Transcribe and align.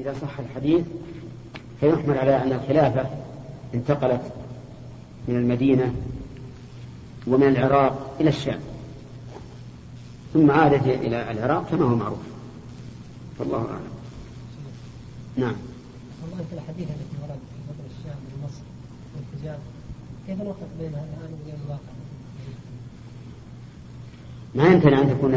إذا 0.00 0.14
صح 0.22 0.38
الحديث 0.38 0.84
فيحمل 1.80 2.18
على 2.18 2.42
أن 2.42 2.52
الخلافة 2.52 3.06
انتقلت 3.74 4.32
من 5.28 5.36
المدينة 5.36 5.94
ومن 7.26 7.48
العراق 7.48 8.16
إلى 8.20 8.28
الشام 8.28 8.58
ثم 10.34 10.50
عادت 10.50 10.86
إلى 10.86 11.30
العراق 11.30 11.70
كما 11.70 11.84
هو 11.84 11.96
معروف. 11.96 12.18
والله 13.38 13.58
أعلم. 13.58 13.90
نعم. 15.36 15.56
والله 16.22 16.44
في 16.50 16.54
الحديث 16.54 16.88
التي 16.88 17.16
ورد 17.22 17.38
في 17.50 17.58
فضل 17.68 17.84
الشام 17.98 18.18
ومصر 18.34 18.62
والحجاز 19.16 19.58
كيف 20.26 20.42
نوفق 20.42 20.68
بينها 20.80 21.04
الآن 21.04 21.32
وبين 21.42 21.54
الواقع؟ 21.64 21.92
ما 24.54 24.66
يمكن 24.66 24.94
أن 24.94 25.10
تكون 25.10 25.34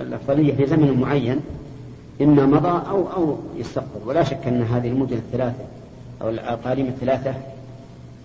الأفضلية 0.00 0.54
في 0.54 0.66
زمن 0.66 1.00
معين 1.00 1.40
إما 2.20 2.46
مضى 2.46 2.88
أو 2.88 3.12
أو 3.12 3.38
يستقبل. 3.56 4.00
ولا 4.06 4.22
شك 4.24 4.46
أن 4.46 4.62
هذه 4.62 4.88
المدن 4.88 5.16
الثلاثة 5.16 5.64
أو 6.22 6.28
الأقاليم 6.28 6.86
الثلاثة 6.86 7.34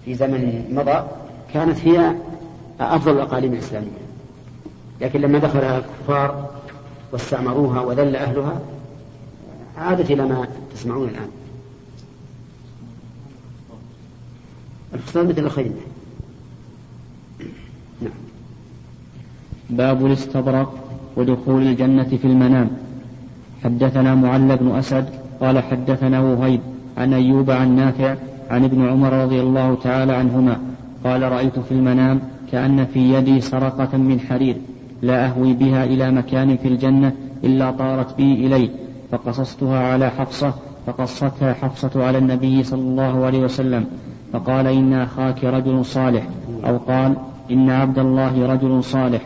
في 0.06 0.14
زمن 0.16 0.70
مضى 0.72 1.04
كانت 1.54 1.80
هي 1.80 2.16
أفضل 2.80 3.12
الأقاليم 3.12 3.54
الإسلامية. 3.54 4.10
لكن 5.02 5.22
لما 5.22 5.40
دخلها 5.40 5.78
الكفار 5.78 6.50
واستعمروها 7.12 7.82
وذل 7.82 8.16
أهلها 8.16 8.62
عادت 9.78 10.12
إلى 10.12 10.26
ما 10.26 10.48
تسمعون 10.74 11.10
الآن. 11.10 11.30
الفصال 14.94 15.28
مثل 15.28 15.40
الخيمة 15.40 15.76
نعم. 18.02 18.12
باب 19.70 20.06
الاستبرق 20.06 20.74
ودخول 21.16 21.62
الجنة 21.62 22.18
في 22.22 22.28
المنام. 22.28 22.89
حدثنا 23.64 24.16
معل 24.16 24.58
بن 24.58 24.76
أسد 24.76 25.06
قال 25.42 25.60
حدثنا 25.64 26.20
وهيب 26.20 26.60
عن 26.98 27.14
أيوب 27.14 27.52
عن 27.52 27.76
نافع 27.76 28.16
عن 28.50 28.64
ابن 28.64 28.88
عمر 28.88 29.14
رضي 29.14 29.42
الله 29.42 29.76
تعالى 29.76 30.14
عنهما 30.14 30.58
قال 31.04 31.32
رأيت 31.32 31.60
في 31.60 31.72
المنام 31.72 32.20
كأن 32.52 32.86
في 32.86 33.14
يدي 33.14 33.42
سرقة 33.42 33.98
من 33.98 34.20
حرير 34.20 34.56
لا 35.02 35.26
أهوي 35.26 35.54
بها 35.54 35.84
إلى 35.84 36.12
مكان 36.12 36.58
في 36.58 36.68
الجنة 36.68 37.14
إلا 37.44 37.72
طارت 37.72 38.18
بي 38.18 38.34
إليه 38.34 38.70
فقصصتها 39.12 39.80
على 39.80 40.10
حفصة 40.10 40.54
فقصتها 40.88 41.54
حفصة 41.54 42.06
على 42.06 42.18
النبي 42.18 42.64
صلى 42.64 42.82
الله 42.82 43.26
عليه 43.26 43.40
وسلم 43.40 43.86
فقال 44.34 44.68
إن 44.68 44.94
أخاك 44.94 45.44
رجل 45.44 45.86
صالح 45.86 46.28
أو 46.66 46.78
قال 46.78 47.16
إن 47.52 47.70
عبد 47.70 48.00
الله 48.00 48.54
رجل 48.54 48.84
صالح. 48.84 49.22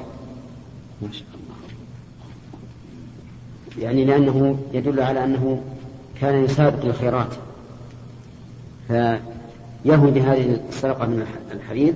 يعني 3.80 4.06
لأنه 4.06 4.58
يدل 4.74 5.00
على 5.00 5.24
أنه 5.24 5.62
كان 6.22 6.44
يسابق 6.44 6.86
الخيرات 6.86 7.34
فيهوي 8.88 10.12
بهذه 10.12 10.60
السرقة 10.70 11.06
من 11.08 11.28
الحرير 11.52 11.94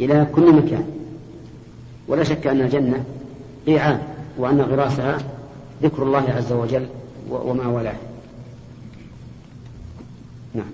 إلى 0.00 0.26
كل 0.34 0.54
مكان. 0.54 0.84
ولا 2.08 2.24
شك 2.24 2.46
أن 2.46 2.60
الجنة 2.60 3.04
قيعان 3.66 4.02
وأن 4.38 4.60
غراسها 4.60 5.18
ذكر 5.82 6.02
الله 6.02 6.30
عز 6.30 6.52
وجل 6.52 6.86
وما 7.30 7.66
والاه 7.66 7.96
نعم. 10.54 10.66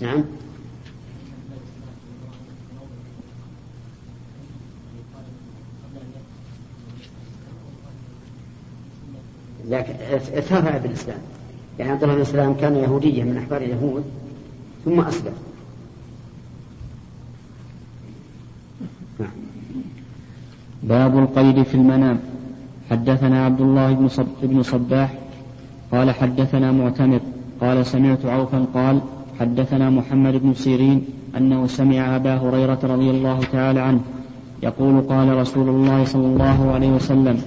نعم. 0.00 0.24
لكن 9.68 9.92
ارتفع 10.12 10.78
بالإسلام 10.78 11.18
يعني 11.78 11.90
عبد 11.90 12.02
الله 12.02 12.14
بن 12.14 12.20
السلام 12.20 12.54
كان 12.54 12.76
يهوديا 12.76 13.24
من 13.24 13.36
أحبار 13.36 13.62
اليهود 13.62 14.04
ثم 14.84 15.00
أسلم 15.00 15.32
نعم. 19.20 19.30
باب 20.82 21.18
القيد 21.18 21.62
في 21.62 21.74
المنام. 21.74 22.18
حدثنا 22.90 23.44
عبد 23.44 23.60
الله 23.60 23.92
بن, 23.92 24.08
صب 24.08 24.26
بن 24.42 24.62
صباح 24.62 25.14
قال 25.92 26.10
حدثنا 26.10 26.72
معتمر 26.72 27.20
قال 27.60 27.86
سمعت 27.86 28.26
عوفا 28.26 28.66
قال 28.74 29.00
حدثنا 29.40 29.90
محمد 29.90 30.34
بن 30.42 30.54
سيرين 30.54 31.04
أنه 31.36 31.66
سمع 31.66 32.16
أبا 32.16 32.36
هريرة 32.36 32.78
رضي 32.82 33.10
الله 33.10 33.40
تعالى 33.52 33.80
عنه 33.80 34.00
يقول 34.62 35.00
قال 35.00 35.36
رسول 35.36 35.68
الله 35.68 36.04
صلى 36.04 36.26
الله 36.26 36.72
عليه 36.72 36.88
وسلم 36.88 37.42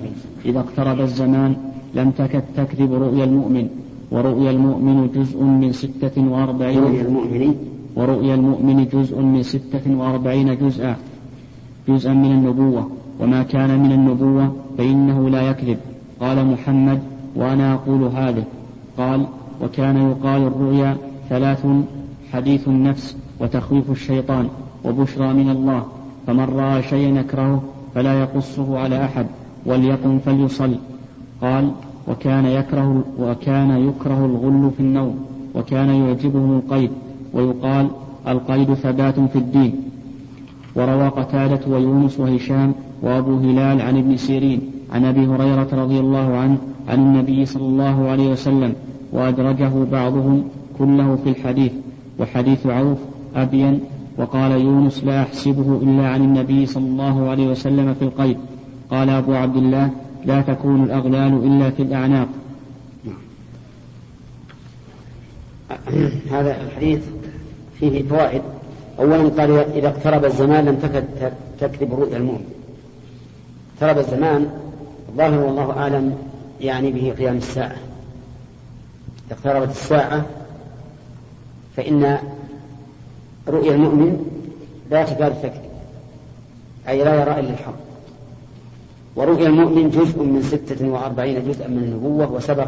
إذا 0.46 0.60
اقترب 0.60 1.02
الزمان 1.02 1.71
لم 1.96 2.12
تكد 2.12 2.44
تكذب 2.58 2.94
رؤيا 2.94 3.24
المؤمن 3.24 3.68
ورؤيا 4.12 4.52
المؤمن 4.52 5.10
جزء 5.16 5.44
من 5.44 5.72
ستة 5.72 6.16
وأربعين 6.32 6.84
رؤيا 6.84 7.02
المؤمن؟ 7.02 7.56
ورؤيا 7.96 8.36
المؤمن 8.36 8.88
جزء 8.94 9.22
من 9.22 9.44
ستة 9.44 9.86
وأربعين 9.98 10.58
جزءا 10.58 10.96
جزءا 11.88 12.14
من 12.14 12.32
النبوة 12.32 12.90
وما 13.20 13.44
كان 13.44 13.80
من 13.80 13.92
النبوة 13.92 14.56
فإنه 14.78 15.30
لا 15.30 15.42
يكذب. 15.50 15.78
قال 16.20 16.46
محمد 16.46 17.00
وأنا 17.36 17.74
أقول 17.74 18.04
هذا. 18.04 18.44
قال 18.98 19.26
وكان 19.62 19.98
يقال 19.98 20.42
الرؤيا 20.48 20.98
ثلاث 21.30 21.66
حديث 22.34 22.68
النفس 22.68 23.18
وتخويف 23.40 23.92
الشيطان 23.92 24.48
وبشرى 24.86 25.34
من 25.34 25.50
الله 25.50 25.86
فمن 26.28 26.44
رأى 26.44 26.84
شيئا 26.84 27.20
يكرهه 27.20 27.64
فلا 27.96 28.20
يقصه 28.20 28.80
على 28.80 29.06
أحد 29.06 29.26
وليقم 29.66 30.20
فليصل. 30.20 30.76
قال 31.42 31.72
وكان 32.08 32.46
يكره 32.46 33.04
وكان 33.20 33.70
يكره 33.90 34.26
الغل 34.26 34.72
في 34.78 34.80
النوم 34.80 35.16
وكان 35.56 35.90
يعجبه 35.90 36.46
القيد 36.46 36.92
ويقال 37.34 37.88
القيد 38.28 38.74
ثبات 38.74 39.20
في 39.20 39.36
الدين. 39.36 39.76
وروى 40.76 41.08
قتادة 41.08 41.60
ويونس 41.68 42.20
وهشام 42.20 42.74
وأبو 43.02 43.38
هلال 43.38 43.82
عن 43.82 43.98
ابن 43.98 44.18
سيرين 44.18 44.62
عن 44.92 45.06
أبي 45.06 45.26
هريرة 45.26 45.68
رضي 45.74 46.00
الله 46.00 46.38
عنه 46.38 46.58
عن 46.90 47.00
النبي 47.00 47.46
صلى 47.46 47.64
الله 47.64 48.10
عليه 48.10 48.32
وسلم 48.32 48.74
وأدرجه 49.14 49.72
بعضهم 49.92 50.44
كله 50.80 51.18
في 51.24 51.30
الحديث 51.30 51.72
وحديث 52.20 52.68
عوف 52.68 52.98
أبين 53.36 53.80
وقال 54.18 54.52
يونس 54.52 55.04
لا 55.04 55.22
أحسبه 55.22 55.80
إلا 55.84 56.08
عن 56.08 56.22
النبي 56.22 56.66
صلى 56.66 56.86
الله 56.86 57.30
عليه 57.30 57.48
وسلم 57.48 57.94
في 57.94 58.02
القيد. 58.02 58.38
قال 58.92 59.10
أبو 59.10 59.34
عبد 59.34 59.56
الله 59.56 59.90
لا 60.26 60.42
تكون 60.42 60.84
الأغلال 60.84 61.34
إلا 61.34 61.70
في 61.70 61.82
الأعناق. 61.82 62.28
هذا 66.32 66.62
الحديث 66.62 67.00
فيه 67.80 68.04
فوائد. 68.04 68.42
أولا 69.00 69.18
قال 69.18 69.52
إذا 69.52 69.88
اقترب 69.88 70.26
الزمان 70.26 70.66
لم 70.66 70.76
تكد 70.76 71.34
تكذب 71.60 71.94
رؤيا 71.94 72.18
المؤمن. 72.18 72.46
اقترب 73.74 73.98
الزمان 73.98 74.50
الظاهر 75.10 75.40
والله 75.40 75.72
أعلم 75.72 76.18
يعني 76.62 76.92
به 76.92 77.14
قيام 77.18 77.38
الساعة. 77.38 77.76
إذا 79.28 79.36
اقتربت 79.36 79.70
الساعة 79.70 80.26
فإن 81.78 82.18
رؤيا 83.48 83.76
المؤمن 83.76 84.26
لا 84.92 85.04
تكاد 85.04 85.42
تكذب 85.42 85.72
أي 86.88 87.04
لا 87.04 87.22
يرى 87.22 87.40
إلا 87.40 87.50
الحق. 87.50 87.91
ورؤيا 89.16 89.48
المؤمن 89.48 89.90
جزء 89.90 90.24
من 90.24 90.42
ستة 90.44 90.90
وأربعين 90.90 91.48
جزءا 91.48 91.68
من 91.68 91.78
النبوة 91.78 92.32
وسبق 92.32 92.68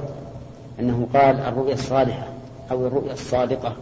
أنه 0.79 1.07
قال 1.13 1.39
الرؤيا 1.39 1.73
الصالحة 1.73 2.27
أو 2.71 2.87
الرؤيا 2.87 3.13
الصادقة. 3.13 3.73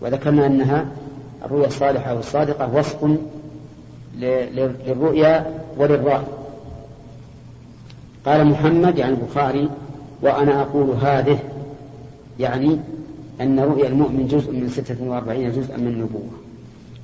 وذكرنا 0.00 0.46
أنها 0.46 0.86
الرؤيا 1.44 1.66
الصالحة 1.66 2.10
أو 2.10 2.18
الصادقة 2.18 2.74
وصف 2.74 3.18
للرؤيا 4.18 5.60
وللرأي. 5.78 6.24
قال 8.26 8.46
محمد 8.46 8.98
يعني 8.98 9.14
البخاري 9.14 9.68
وأنا 10.22 10.62
أقول 10.62 10.90
هذه 10.90 11.38
يعني 12.40 12.78
أن 13.40 13.60
رؤيا 13.60 13.88
المؤمن 13.88 14.26
جزء 14.26 14.52
من 14.52 14.68
ستة 14.68 14.96
وأربعين 15.08 15.52
جزءا 15.52 15.76
من 15.76 15.88
النبوة. 15.88 16.30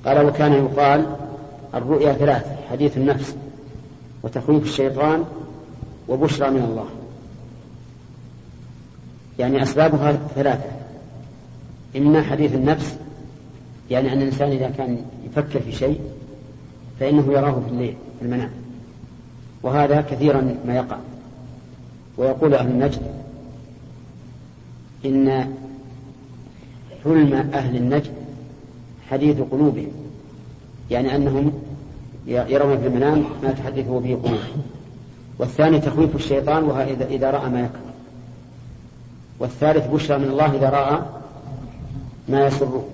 قال 0.05 0.25
وكان 0.25 0.53
يقال 0.53 1.05
الرؤيا 1.75 2.13
ثلاث 2.13 2.45
حديث 2.71 2.97
النفس. 2.97 3.35
وتخويف 4.23 4.63
الشيطان 4.63 5.23
وبشرى 6.07 6.49
من 6.49 6.63
الله. 6.63 6.85
يعني 9.39 9.63
أسبابها 9.63 10.11
ثلاثة. 10.35 10.71
إما 11.97 12.21
حديث 12.21 12.55
النفس 12.55 12.97
يعني 13.91 14.13
أن 14.13 14.17
الإنسان 14.17 14.51
إذا 14.51 14.69
كان 14.69 15.05
يفكر 15.25 15.59
في 15.59 15.71
شيء 15.71 15.99
فإنه 16.99 17.33
يراه 17.33 17.61
في 17.67 17.71
الليل 17.71 17.95
في 18.19 18.25
المنام. 18.25 18.51
وهذا 19.63 20.01
كثيرا 20.01 20.55
ما 20.67 20.75
يقع. 20.75 20.97
ويقول 22.17 22.53
أهل 22.53 22.67
النجد 22.67 23.01
إن 25.05 25.53
حلم 27.03 27.33
أهل 27.33 27.75
النجد 27.75 28.11
حديث 29.09 29.41
قلوبهم 29.51 29.91
يعني 30.91 31.15
أنهم 31.15 31.53
يرون 32.27 32.77
في 32.77 32.87
المنام 32.87 33.23
ما 33.43 33.51
تحدثه 33.51 33.99
به 33.99 34.15
قلوبهم 34.23 34.63
والثاني 35.39 35.79
تخويف 35.79 36.15
الشيطان 36.15 36.63
وهو 36.63 36.81
إذا 37.09 37.31
رأى 37.31 37.49
ما 37.49 37.59
يكره. 37.59 37.93
والثالث 39.39 39.87
بشرى 39.87 40.17
من 40.17 40.25
الله 40.25 40.55
إذا 40.55 40.69
رأى 40.69 40.99
ما 42.29 42.47
يسره. 42.47 42.85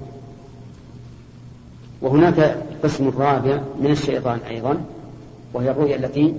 وهناك 2.01 2.57
قسم 2.83 3.09
رابع 3.17 3.61
من 3.79 3.91
الشيطان 3.91 4.39
أيضا 4.49 4.81
وهي 5.53 5.71
الرؤيا 5.71 5.95
التي 5.95 6.35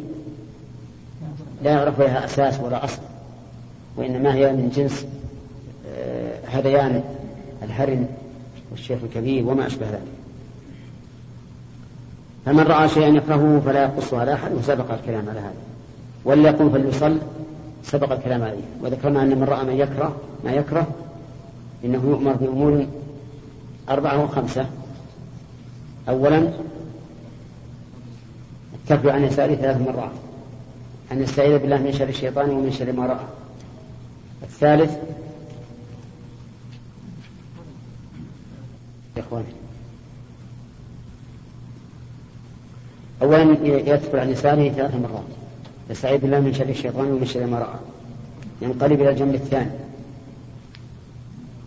لا 1.63 1.71
يعرف 1.71 2.01
لها 2.01 2.25
أساس 2.25 2.61
ولا 2.61 2.85
أصل 2.85 3.03
وإنما 3.97 4.35
هي 4.35 4.53
من 4.53 4.71
جنس 4.71 5.07
آه، 5.97 6.39
هذيان 6.47 7.03
الهرم 7.63 8.07
والشيخ 8.71 8.99
الكبير 9.03 9.47
وما 9.47 9.67
أشبه 9.67 9.87
ذلك. 9.87 10.20
فمن 12.45 12.61
رأى 12.61 12.89
شيئا 12.89 13.09
يكرهه 13.09 13.63
فلا 13.65 13.83
يقص 13.83 14.15
على 14.15 14.35
أحد 14.35 14.53
وسبق 14.53 14.93
الكلام 14.93 15.29
على 15.29 15.41
هذا. 15.41 15.55
وليقل 16.25 16.71
فليصل 16.71 17.19
سبق 17.83 18.13
الكلام 18.13 18.43
عليه. 18.43 18.65
وذكرنا 18.83 19.23
أن 19.23 19.29
من 19.29 19.45
رأى 19.45 19.65
من 19.65 19.77
يكره 19.77 20.17
ما 20.45 20.53
يكره 20.53 20.87
إنه 21.85 22.05
يؤمر 22.05 22.33
بأمور 22.33 22.87
أربعة 23.89 24.25
وخمسة. 24.25 24.67
أولا 26.09 26.53
التكبير 28.75 29.13
عن 29.13 29.25
يساره 29.25 29.55
ثلاث 29.55 29.81
مرات. 29.81 30.13
أن 31.13 31.23
يستعيذ 31.23 31.59
بالله 31.59 31.77
من 31.77 31.93
شر 31.93 32.09
الشيطان 32.09 32.51
ومن 32.51 32.73
شر 32.73 32.93
ما 32.93 33.07
رأى. 33.07 33.25
الثالث 34.43 34.97
يا 39.17 39.23
إخواني 39.23 39.47
أولا 43.23 43.67
يدخل 43.67 44.19
عن 44.19 44.31
يساره 44.31 44.69
ثلاث 44.69 44.95
مرات. 44.95 45.25
يستعيذ 45.91 46.21
بالله 46.21 46.41
من 46.41 46.55
شر 46.55 46.69
الشيطان 46.69 47.13
ومن 47.13 47.27
شر 47.27 47.47
ما 47.47 47.59
رأى. 47.59 47.79
ينقلب 48.63 49.01
إلى 49.01 49.11
الجنب 49.11 49.35
الثاني. 49.35 49.71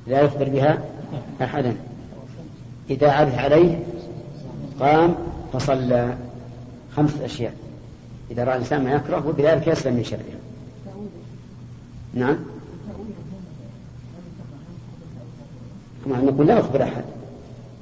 لا 0.08 0.22
يخبر 0.22 0.50
بها 0.50 0.84
أحدا. 1.42 1.76
إذا 2.90 3.12
عرف 3.12 3.38
عليه 3.38 3.80
قام 4.80 5.16
فصلى. 5.54 6.18
خمسة 6.96 7.26
أشياء. 7.26 7.54
إذا 8.32 8.44
رأى 8.44 8.56
الإنسان 8.56 8.84
ما 8.84 8.92
يكره 8.92 9.28
وبذلك 9.28 9.68
يسلم 9.68 9.94
من 9.94 10.04
شرها 10.04 10.20
نعم. 12.14 12.38
نقول 16.08 16.48
لا 16.48 16.60
يخبر 16.60 16.84
أحد. 16.84 17.04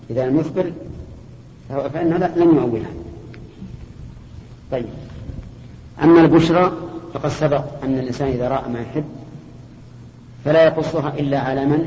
إذا 0.09 0.25
لم 0.25 0.39
يخبر 0.39 0.71
فإنه 1.69 2.17
لن 2.17 2.56
يعولها 2.56 3.00
طيب. 4.71 4.85
أما 6.03 6.21
البشرى 6.21 6.71
فقد 7.13 7.29
سبق 7.29 7.83
أن 7.83 8.00
الإنسان 8.00 8.27
إذا 8.27 8.47
رأى 8.47 8.69
ما 8.69 8.79
يحب 8.81 9.06
فلا 10.45 10.63
يقصها 10.63 11.19
إلا 11.19 11.39
على 11.39 11.65
من؟ 11.65 11.85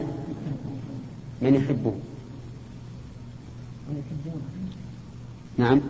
من 1.42 1.54
يحبه. 1.54 1.94
نعم. 5.58 5.80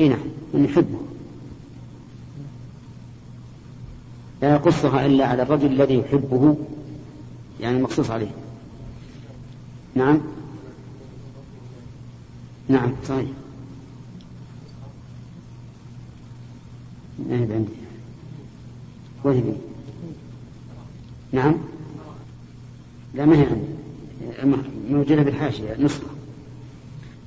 إي 0.00 0.08
نعم 0.08 0.18
من 0.54 0.64
يحبه. 0.64 0.98
لا 4.42 4.54
يقصها 4.54 5.06
إلا 5.06 5.26
على 5.26 5.42
الرجل 5.42 5.66
الذي 5.66 5.98
يحبه 5.98 6.56
يعني 7.60 7.76
المقصوص 7.76 8.10
عليه. 8.10 8.30
نعم. 9.94 10.20
نعم 12.68 12.92
صحيح. 13.08 13.28
ما 17.28 17.36
هي 17.36 17.54
عندي 17.54 17.72
وهي 19.24 19.42
نعم. 21.32 21.56
لا 23.14 23.24
ما 23.24 23.36
هي 23.36 23.46
عندي. 23.46 23.70
موجودة 24.90 25.22
بالحاشية 25.22 25.76
نسخة 25.78 26.06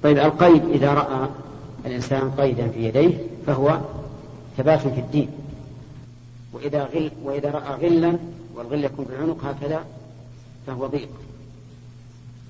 طيب 0.03 0.17
القيد 0.17 0.63
إذا 0.65 0.93
رأى 0.93 1.29
الإنسان 1.85 2.31
قيدا 2.31 2.67
في 2.67 2.87
يديه 2.87 3.17
فهو 3.47 3.79
ثبات 4.57 4.79
في 4.79 4.99
الدين. 4.99 5.29
وإذا 6.53 6.83
غل 6.83 7.11
وإذا 7.23 7.51
رأى 7.51 7.89
غلا 7.89 8.17
والغل 8.55 8.83
يكون 8.83 9.05
في 9.05 9.11
العنق 9.13 9.45
هكذا 9.45 9.85
فهو 10.67 10.87
ضيق. 10.87 11.09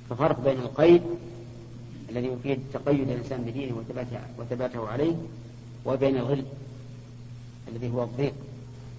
ففرق 0.10 0.40
بين 0.44 0.58
القيد 0.58 1.02
الذي 2.10 2.28
يفيد 2.28 2.60
تقيد 2.74 3.10
الإنسان 3.10 3.42
بدينه 3.42 3.76
وثباته, 3.78 4.20
وثباته 4.40 4.88
عليه 4.88 5.16
وبين 5.86 6.18
الغل. 6.18 6.44
الذي 7.74 7.90
هو 7.90 8.04
الضيق 8.04 8.34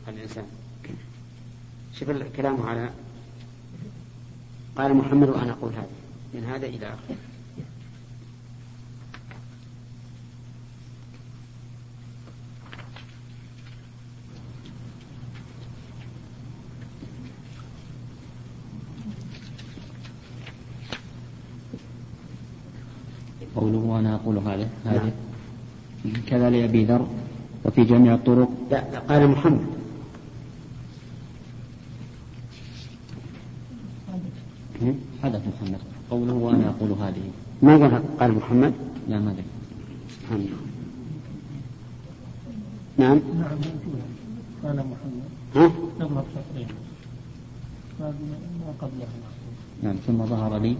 على 0.07 0.17
الإنسان. 0.17 0.45
شوف 1.95 2.11
الكلام 2.11 2.63
على 2.63 2.91
قال 4.77 4.95
محمد 4.95 5.29
وأنا 5.29 5.53
أقول 5.53 5.73
هذا. 5.73 5.87
من 6.35 6.45
هذا 6.45 6.67
إلى 6.67 6.87
آخره 6.87 7.17
قوله 23.57 23.79
وأنا 23.79 24.15
أقول 24.15 24.39
هذا 24.39 24.69
هذه 24.85 25.13
نعم. 26.05 26.23
كذا 26.27 26.51
لأبي 26.51 26.85
ذر. 26.85 27.09
وفي 27.65 27.85
جميع 27.85 28.15
الطرق. 28.15 28.49
لا, 28.71 28.85
لا 28.93 28.99
قال 28.99 29.29
محمد. 29.29 29.67
حدث 35.23 35.43
محمد. 35.49 35.81
قوله 36.11 36.33
وأنا 36.33 36.69
أقول 36.69 36.91
هذه. 36.93 37.25
ما 37.63 37.77
قال 37.77 38.19
قال 38.21 38.31
محمد؟ 38.33 38.73
لا 39.09 39.19
ما 39.19 39.35
سبحان 40.11 40.41
الله 40.41 40.61
نعم. 42.99 43.19
نعم 43.41 43.59
قال 44.65 44.77
محمد. 44.77 45.27
ها؟ 45.57 45.73
تظهر 46.01 46.25
شطرين 46.35 46.69
ما 48.01 48.13
نعم 49.83 49.97
ثم 50.07 50.27
ظهر 50.27 50.59
لي 50.59 50.77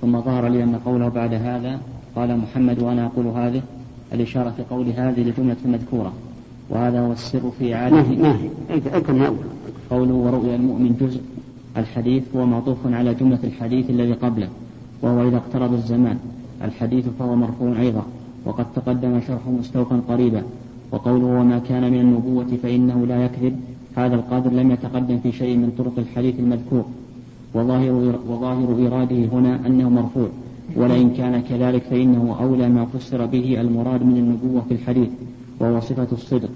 ثم 0.00 0.20
ظهر 0.20 0.48
لي 0.48 0.62
أن 0.62 0.76
قوله 0.84 1.08
بعد 1.08 1.34
هذا 1.34 1.80
قال 2.16 2.38
محمد 2.38 2.78
وأنا 2.78 3.06
أقول 3.06 3.26
هذه. 3.26 3.62
الإشارة 4.12 4.50
في 4.50 4.62
قول 4.70 4.86
هذه 4.86 5.20
لجملة 5.20 5.56
المذكورة 5.64 6.12
وهذا 6.70 7.00
هو 7.00 7.12
السر 7.12 7.50
في 7.58 7.74
إعادة 7.74 7.96
ما 7.96 8.36
هي 8.36 8.48
قوله 9.90 10.14
ورؤيا 10.14 10.56
المؤمن 10.56 10.96
جزء 11.00 11.20
الحديث 11.76 12.22
هو 12.36 12.46
معطوف 12.46 12.78
على 12.86 13.14
جملة 13.14 13.38
الحديث 13.44 13.90
الذي 13.90 14.12
قبله 14.12 14.48
وهو 15.02 15.28
إذا 15.28 15.36
اقترب 15.36 15.74
الزمان. 15.74 16.18
الحديث 16.64 17.04
فهو 17.18 17.36
مرفوع 17.36 17.80
أيضا 17.80 18.02
وقد 18.44 18.66
تقدم 18.76 19.20
شرحه 19.26 19.50
مستوفا 19.50 20.00
قريبا. 20.08 20.42
وقوله 20.92 21.26
وما 21.26 21.58
كان 21.58 21.92
من 21.92 22.00
النبوة 22.00 22.46
فإنه 22.62 23.06
لا 23.06 23.24
يكذب 23.24 23.60
هذا 23.96 24.14
القدر 24.14 24.50
لم 24.50 24.70
يتقدم 24.70 25.18
في 25.18 25.32
شيء 25.32 25.56
من 25.56 25.72
طرق 25.78 25.92
الحديث 25.98 26.40
المذكور. 26.40 26.84
وظاهر, 27.54 28.18
وظاهر 28.28 28.86
إراده 28.86 29.24
هنا 29.32 29.66
أنه 29.66 29.88
مرفوع. 29.88 30.28
ولئن 30.76 31.10
كان 31.10 31.40
كذلك 31.40 31.82
فإنه 31.82 32.36
أولى 32.40 32.68
ما 32.68 32.84
فسر 32.84 33.26
به 33.26 33.60
المراد 33.60 34.02
من 34.02 34.16
النبوة 34.16 34.62
في 34.68 34.74
الحديث 34.74 35.08
وهو 35.60 35.80
صفة 35.80 36.06
الصدق. 36.12 36.50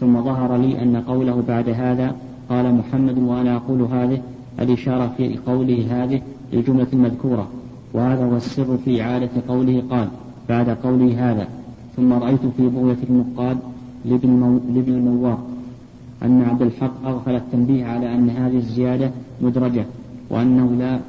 ثم 0.00 0.22
ظهر 0.24 0.56
لي 0.56 0.82
أن 0.82 0.96
قوله 0.96 1.42
بعد 1.48 1.68
هذا 1.68 2.16
قال 2.48 2.74
محمد 2.74 3.18
وأنا 3.18 3.56
أقول 3.56 3.82
هذه 3.82 4.22
الإشارة 4.60 5.12
في 5.16 5.38
قوله 5.46 5.86
هذه 5.90 6.22
للجملة 6.52 6.86
المذكورة. 6.92 7.48
وهذا 7.92 8.24
هو 8.24 8.36
السر 8.36 8.76
في 8.84 9.02
إعادة 9.02 9.30
قوله 9.48 9.82
قال 9.90 10.08
بعد 10.48 10.70
قوله 10.70 11.30
هذا. 11.30 11.48
ثم 11.96 12.12
رأيت 12.12 12.40
في 12.56 12.68
بغية 12.68 12.96
النقاد 13.10 13.58
لابن 14.04 14.94
المواق 14.94 15.46
أن 16.22 16.42
عبد 16.42 16.62
الحق 16.62 17.06
أغفل 17.06 17.36
التنبيه 17.36 17.84
على 17.84 18.14
أن 18.14 18.30
هذه 18.30 18.56
الزيادة 18.56 19.10
مدرجة 19.40 19.84
وأنه 20.30 20.74
لا 20.78 21.00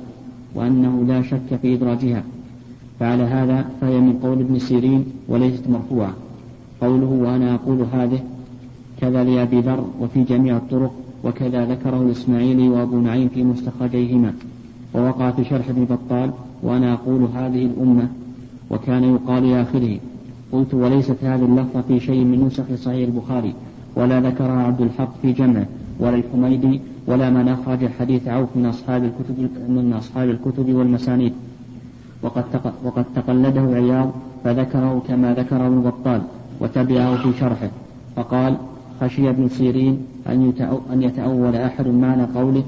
وأنه 0.55 1.05
لا 1.07 1.21
شك 1.21 1.59
في 1.61 1.73
إدراجها. 1.73 2.23
فعلى 2.99 3.23
هذا 3.23 3.65
فهي 3.81 3.99
من 3.99 4.13
قول 4.23 4.39
ابن 4.39 4.59
سيرين 4.59 5.05
وليست 5.27 5.69
مرفوعة. 5.69 6.13
قوله 6.81 7.05
وأنا 7.05 7.55
أقول 7.55 7.85
هذه 7.93 8.19
كذا 9.01 9.23
لأبي 9.23 9.61
ذر 9.61 9.85
وفي 10.01 10.23
جميع 10.23 10.57
الطرق 10.57 10.91
وكذا 11.23 11.65
ذكره 11.65 12.01
الإسماعيلي 12.01 12.69
وأبو 12.69 12.99
نعيم 12.99 13.27
في 13.27 13.43
مستخرجيهما. 13.43 14.33
ووقع 14.95 15.31
في 15.31 15.43
شرح 15.43 15.69
ابن 15.69 15.85
بطال 15.85 16.31
وأنا 16.63 16.93
أقول 16.93 17.27
هذه 17.35 17.65
الأمة 17.65 18.07
وكان 18.69 19.03
يقال 19.03 19.49
لآخره 19.49 19.99
قلت 20.51 20.73
وليست 20.73 21.23
هذه 21.23 21.45
اللفظة 21.45 21.81
في 21.81 21.99
شيء 21.99 22.23
من 22.23 22.45
نسخ 22.45 22.63
صحيح 22.75 23.07
البخاري 23.07 23.53
ولا 23.95 24.19
ذكرها 24.19 24.63
عبد 24.63 24.81
الحق 24.81 25.13
في 25.21 25.31
جمعه 25.31 25.65
ولا 25.99 26.15
الحميدي 26.15 26.81
ولا 27.07 27.29
من 27.29 27.47
أخرج 27.47 27.87
حديث 27.99 28.27
عوف 28.27 28.49
من 28.55 28.65
أصحاب 28.65 29.03
الكتب 29.03 29.49
من 29.69 29.93
أصحاب 29.93 30.29
الكتب 30.29 30.73
والمسانيد. 30.73 31.33
وقد 32.25 32.43
وقد 32.83 33.05
تقلده 33.15 33.61
عياض 33.61 34.11
فذكره 34.43 35.01
كما 35.07 35.33
ذكره 35.33 35.67
ابن 35.67 35.81
بطال 35.81 36.21
وتبعه 36.59 37.23
في 37.23 37.39
شرحه 37.39 37.69
فقال 38.15 38.57
خشي 39.01 39.29
ابن 39.29 39.49
سيرين 39.49 40.05
أن 40.93 41.01
يتأول 41.03 41.55
أحد 41.55 41.87
معنى 41.87 42.23
قوله 42.35 42.63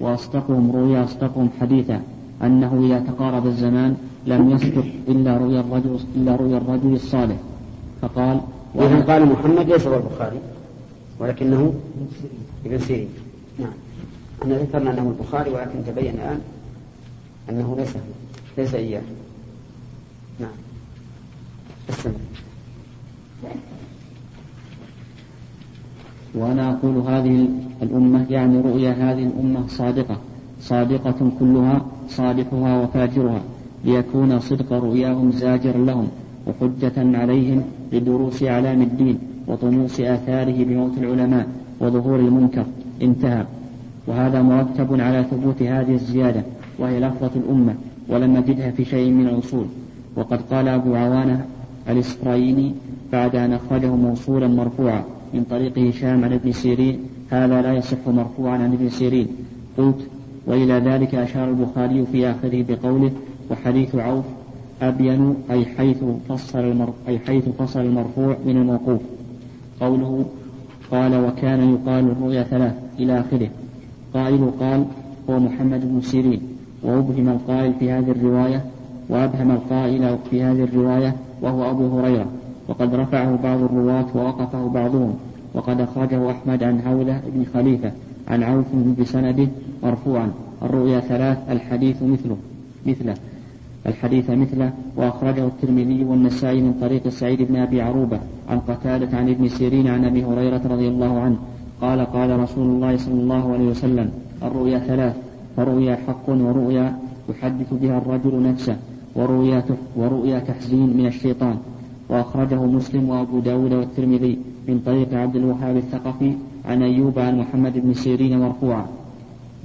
وأصدقهم 0.00 0.72
رؤيا 0.72 1.04
أصدقهم 1.04 1.48
حديثا 1.60 2.00
أنه 2.42 2.86
إذا 2.86 2.98
تقارب 3.12 3.46
الزمان 3.46 3.96
لم 4.26 4.50
يصدق 4.50 4.84
إلا 5.08 5.36
رؤيا 5.36 5.60
الرجل 5.60 5.98
إلا 6.16 6.36
رؤيا 6.36 6.56
الرجل 6.56 6.94
الصالح 6.94 7.36
فقال 8.02 8.40
وإذا 8.74 9.00
قال 9.00 9.26
محمد 9.26 9.70
ليس 9.70 9.86
هو 9.86 9.96
البخاري 9.96 10.38
ولكنه 11.20 11.74
ابن 12.66 12.78
سيرين 12.78 13.08
نعم 13.58 13.72
إحنا 14.42 14.58
ذكرنا 14.58 14.90
انه 14.90 15.14
البخاري 15.18 15.50
ولكن 15.50 15.78
تبين 15.86 16.14
الان 16.14 16.40
انه 17.50 17.76
ليس 17.78 17.96
ليس 18.58 18.74
إياه. 18.74 19.02
نعم. 20.40 20.56
استمر 21.90 22.14
وأنا 26.34 26.70
أقول 26.70 26.96
هذه 26.96 27.48
الأمة 27.82 28.26
يعني 28.30 28.60
رؤيا 28.60 28.92
هذه 28.92 29.22
الأمة 29.26 29.66
صادقة. 29.68 30.16
صادقة 30.60 31.30
كلها 31.40 31.86
صالحها 32.08 32.82
وفاجرها. 32.82 33.40
ليكون 33.84 34.40
صدق 34.40 34.72
رؤياهم 34.72 35.32
زاجرا 35.32 35.78
لهم 35.78 36.08
وحجة 36.46 37.18
عليهم 37.18 37.62
لدروس 37.92 38.42
أعلام 38.42 38.82
الدين 38.82 39.18
وطموس 39.46 40.00
آثاره 40.00 40.64
بموت 40.64 40.98
العلماء 40.98 41.48
وظهور 41.80 42.18
المنكر. 42.18 42.64
انتهى. 43.02 43.44
وهذا 44.06 44.42
مرتب 44.42 45.00
على 45.00 45.24
ثبوت 45.30 45.62
هذه 45.62 45.94
الزيادة 45.94 46.42
وهي 46.78 47.00
لفظة 47.00 47.30
الأمة. 47.36 47.74
ولم 48.08 48.36
نجدها 48.36 48.70
في 48.70 48.84
شيء 48.84 49.10
من 49.10 49.26
الأصول. 49.26 49.66
وقد 50.16 50.42
قال 50.50 50.68
أبو 50.68 50.94
عوانة 50.94 51.44
الإسرائيلي 51.88 52.72
بعد 53.12 53.36
أن 53.36 53.52
أخرجه 53.52 53.94
موصولا 53.94 54.48
مرفوعا 54.48 55.04
من 55.34 55.44
طريق 55.50 55.78
هشام 55.78 56.24
عن 56.24 56.32
ابن 56.32 56.52
سيرين 56.52 56.98
هذا 57.30 57.62
لا 57.62 57.72
يصح 57.72 58.08
مرفوعا 58.08 58.58
عن 58.58 58.72
ابن 58.72 58.88
سيرين. 58.88 59.28
قلت 59.78 60.08
وإلى 60.46 60.72
ذلك 60.72 61.14
أشار 61.14 61.50
البخاري 61.50 62.06
في 62.12 62.30
آخره 62.30 62.64
بقوله 62.68 63.10
وحديث 63.50 63.94
عوف 63.94 64.24
أبين 64.82 65.34
أي 65.50 65.64
حيث 65.64 66.04
فصل. 66.28 66.88
أي 67.08 67.18
حيث 67.18 67.48
فصل 67.48 67.80
المرفوع 67.80 68.36
من 68.46 68.56
الموقوف. 68.56 69.00
قوله 69.80 70.24
قال 70.90 71.24
وكان 71.24 71.74
يقال 71.74 72.04
الرؤيا 72.04 72.42
ثلاث 72.42 72.74
إلى 72.98 73.20
آخره. 73.20 73.50
قائل 74.14 74.50
قال 74.60 74.84
هو 75.30 75.38
محمد 75.38 75.80
بن 75.92 76.00
سيرين. 76.00 76.55
وأبهم 76.82 77.28
القائل 77.28 77.72
في 77.78 77.90
هذه 77.90 78.10
الرواية 78.10 78.64
وأبهم 79.08 79.50
القائل 79.50 80.18
في 80.30 80.42
هذه 80.42 80.64
الرواية 80.64 81.14
وهو 81.42 81.70
أبو 81.70 81.98
هريرة. 81.98 82.26
وقد 82.68 82.94
رفعه 82.94 83.38
بعض 83.42 83.62
الرواة 83.62 84.06
ووقفه 84.14 84.68
بعضهم. 84.68 85.14
وقد 85.54 85.80
أخرجه 85.80 86.30
أحمد 86.30 86.62
عن 86.62 86.80
هولة 86.86 87.20
بن 87.34 87.44
خليفة 87.54 87.92
عن 88.28 88.42
عوف 88.42 88.66
بسنده 89.00 89.48
مرفوعا. 89.82 90.30
الرؤيا 90.62 91.00
ثلاث 91.00 91.38
الحديث 91.50 92.02
مثله 92.02 92.36
مثله 92.86 93.14
الحديث 93.86 94.30
مثله. 94.30 94.72
وأخرجه 94.96 95.46
الترمذي 95.46 96.04
والنسائي 96.04 96.60
من 96.60 96.74
طريق 96.80 97.08
سعيد 97.08 97.42
بن 97.42 97.56
أبي 97.56 97.82
عروبة 97.82 98.18
عن 98.48 98.58
قتادة 98.58 99.16
عن 99.16 99.28
ابن 99.28 99.48
سيرين 99.48 99.88
عن 99.88 100.04
أبي 100.04 100.24
هريرة 100.24 100.60
رضي 100.70 100.88
الله 100.88 101.20
عنه. 101.20 101.36
قال 101.80 102.00
قال 102.00 102.40
رسول 102.40 102.66
الله 102.66 102.96
صلى 102.96 103.20
الله 103.20 103.52
عليه 103.52 103.66
وسلم 103.66 104.10
الرؤيا 104.42 104.78
ثلاث. 104.78 105.25
فرؤيا 105.56 105.98
حق 106.08 106.28
ورؤيا 106.28 106.98
يحدث 107.28 107.74
بها 107.74 107.98
الرجل 107.98 108.42
نفسه 108.42 108.76
ورؤيا 109.16 109.64
ورؤيا 109.96 110.38
تحزين 110.38 110.96
من 110.96 111.06
الشيطان. 111.06 111.56
وأخرجه 112.08 112.64
مسلم 112.64 113.08
وأبو 113.08 113.38
داود 113.40 113.72
والترمذي 113.72 114.38
من 114.68 114.82
طريق 114.86 115.14
عبد 115.14 115.36
الوهاب 115.36 115.76
الثقفي 115.76 116.32
عن 116.64 116.82
أيوب 116.82 117.18
عن 117.18 117.38
محمد 117.38 117.72
بن 117.78 117.94
سيرين 117.94 118.40
مرفوعا. 118.40 118.86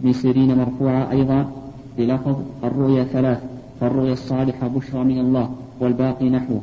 بن 0.03 0.13
سيرين 0.13 0.57
مرفوعا 0.57 1.11
أيضا 1.11 1.51
بلفظ 1.97 2.35
الرؤيا 2.63 3.03
ثلاث 3.03 3.43
فالرؤيا 3.79 4.13
الصالحة 4.13 4.67
بشرى 4.67 5.03
من 5.03 5.19
الله 5.19 5.49
والباقي 5.79 6.29
نحوه. 6.29 6.61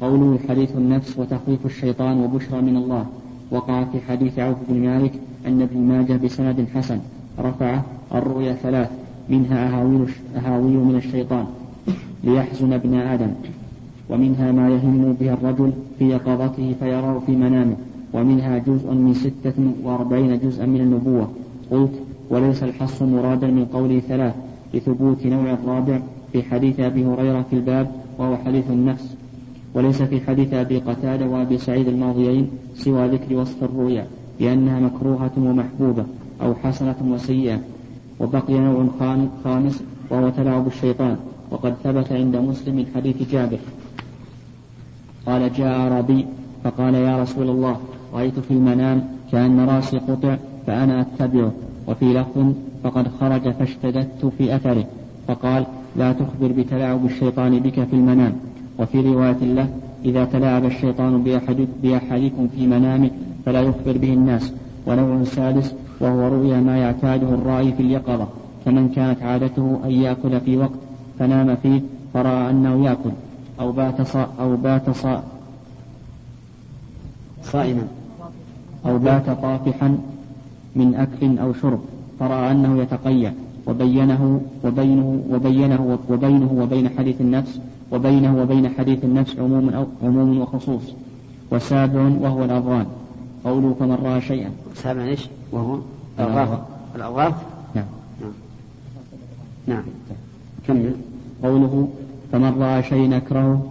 قوله 0.00 0.38
حديث 0.48 0.76
النفس 0.76 1.18
وتخويف 1.18 1.66
الشيطان 1.66 2.24
وبشرى 2.24 2.60
من 2.62 2.76
الله. 2.76 3.06
وقع 3.50 3.84
في 3.84 4.00
حديث 4.00 4.38
عوف 4.38 4.56
بن 4.68 4.80
مالك 4.80 5.12
أن 5.46 5.62
ابن 5.62 5.80
ماجه 5.80 6.16
بسند 6.24 6.66
حسن. 6.74 6.98
رفعه 7.38 7.84
الرؤيا 8.14 8.52
ثلاث 8.52 8.90
منها 9.28 9.68
أهاويل, 9.68 10.06
أهاويل 10.36 10.76
من 10.76 10.96
الشيطان 10.96 11.46
ليحزن 12.24 12.72
ابن 12.72 12.94
آدم 12.94 13.30
ومنها 14.10 14.52
ما 14.52 14.68
يهم 14.68 15.16
به 15.20 15.32
الرجل 15.32 15.72
في 15.98 16.08
يقظته 16.08 16.74
فيراه 16.80 17.18
في 17.26 17.32
منامه 17.32 17.76
ومنها 18.12 18.58
جزء 18.58 18.92
من 18.92 19.14
ستة 19.14 19.54
وأربعين 19.84 20.38
جزءا 20.38 20.66
من 20.66 20.80
النبوة. 20.80 21.28
قلت 21.70 21.92
وليس 22.30 22.62
الحص 22.62 23.02
مرادا 23.02 23.46
من 23.46 23.64
قوله 23.64 24.00
ثلاث 24.00 24.34
لثبوت 24.74 25.26
نوع 25.26 25.52
الرابع 25.52 26.00
في 26.32 26.42
حديث 26.42 26.80
أبي 26.80 27.04
هريرة 27.04 27.44
في 27.50 27.56
الباب 27.56 27.90
وهو 28.18 28.36
حديث 28.36 28.70
النفس. 28.70 29.16
وليس 29.74 30.02
في 30.02 30.20
حديث 30.20 30.54
أبي 30.54 30.78
قتادة 30.78 31.26
وأبي 31.26 31.58
سعيد 31.58 31.88
الماضيين 31.88 32.48
سوى 32.74 33.08
ذكر 33.08 33.36
وصف 33.36 33.64
الرؤيا 33.64 34.06
لأنها 34.40 34.80
مكروهة 34.80 35.32
ومحبوبة. 35.36 36.04
أو 36.42 36.54
حسنة 36.54 36.96
وسيئة 37.04 37.60
وبقي 38.20 38.54
نوع 38.58 38.86
خامس 39.44 39.82
وهو 40.10 40.28
تلاعب 40.28 40.66
الشيطان 40.66 41.16
وقد 41.50 41.74
ثبت 41.84 42.12
عند 42.12 42.36
مسلم 42.36 42.76
من 42.76 42.86
حديث 42.94 43.30
جابر. 43.32 43.58
قال 45.26 45.52
جاء 45.52 45.80
أعرابي 45.80 46.26
فقال 46.64 46.94
يا 46.94 47.22
رسول 47.22 47.50
الله 47.50 47.76
رأيت 48.14 48.38
في 48.38 48.50
المنام 48.50 49.04
كأن 49.32 49.60
راسي 49.60 49.98
قطع 49.98 50.36
فأنا 50.66 51.00
أتبعه 51.00 51.52
وفي 51.88 52.04
لفظ 52.14 52.52
فقد 52.84 53.08
خرج 53.20 53.50
فاشتددت 53.50 54.32
في 54.38 54.56
أثره. 54.56 54.86
فقال 55.28 55.66
لا 55.96 56.12
تخبر 56.12 56.52
بتلاعب 56.52 57.06
الشيطان 57.06 57.58
بك 57.58 57.84
في 57.84 57.92
المنام. 57.92 58.32
وفي 58.78 59.00
رواية 59.00 59.44
له 59.44 59.68
إذا 60.04 60.24
تلاعب 60.24 60.64
الشيطان 60.64 61.22
بأحد 61.22 61.68
بأحدكم 61.82 62.48
في 62.56 62.66
منامه 62.66 63.10
فلا 63.46 63.60
يخبر 63.60 63.98
به 63.98 64.12
الناس. 64.12 64.52
ونوع 64.86 65.24
سادس 65.24 65.74
وهو 66.02 66.28
رؤيا 66.28 66.60
ما 66.60 66.78
يعتاده 66.78 67.28
الرائي 67.28 67.72
في 67.72 67.82
اليقظة 67.82 68.28
كمن 68.64 68.88
كانت 68.88 69.22
عادته 69.22 69.80
أن 69.84 69.90
يأكل 69.90 70.40
في 70.40 70.56
وقت 70.56 70.78
فنام 71.18 71.56
فيه 71.56 71.80
فرأى 72.14 72.50
أنه 72.50 72.84
يأكل 72.84 73.10
أو 73.60 73.72
بات 73.72 74.02
صا 74.02 74.28
أو 74.40 74.56
بات 74.56 74.90
صا 74.90 75.22
صائما 77.42 77.88
أو 78.86 78.98
بات 78.98 79.30
طافحا 79.30 79.98
من 80.76 80.94
أكل 80.94 81.38
أو 81.38 81.52
شرب 81.52 81.80
فرأى 82.20 82.50
أنه 82.50 82.82
يتقيأ 82.82 83.34
وبينه 83.66 84.40
وبينه 84.64 85.22
وبينه 85.30 85.98
وبينه 86.08 86.52
وبين 86.62 86.88
حديث 86.98 87.20
النفس 87.20 87.60
وبينه 87.92 88.42
وبين 88.42 88.68
حديث 88.68 89.04
النفس 89.04 89.38
عموم 89.38 89.68
أو 89.68 89.86
عموم 90.02 90.40
وخصوص 90.40 90.82
وسابع 91.50 92.00
وهو 92.20 92.44
الأضغان 92.44 92.86
قوله 93.44 93.74
فمن 93.80 93.98
رأى 94.04 94.20
شيئا 94.20 94.50
سابع 94.74 95.04
إيش؟ 95.04 95.28
وهو 95.52 95.78
الأضغاث 96.94 97.34
نعم 97.74 97.84
نعم. 98.20 98.32
نعم. 99.66 99.82
كمل. 100.66 100.94
قوله 101.42 101.88
فمن 102.32 102.62
رأى 102.62 102.82
شيئا 102.82 103.16
أكرهه 103.16 103.66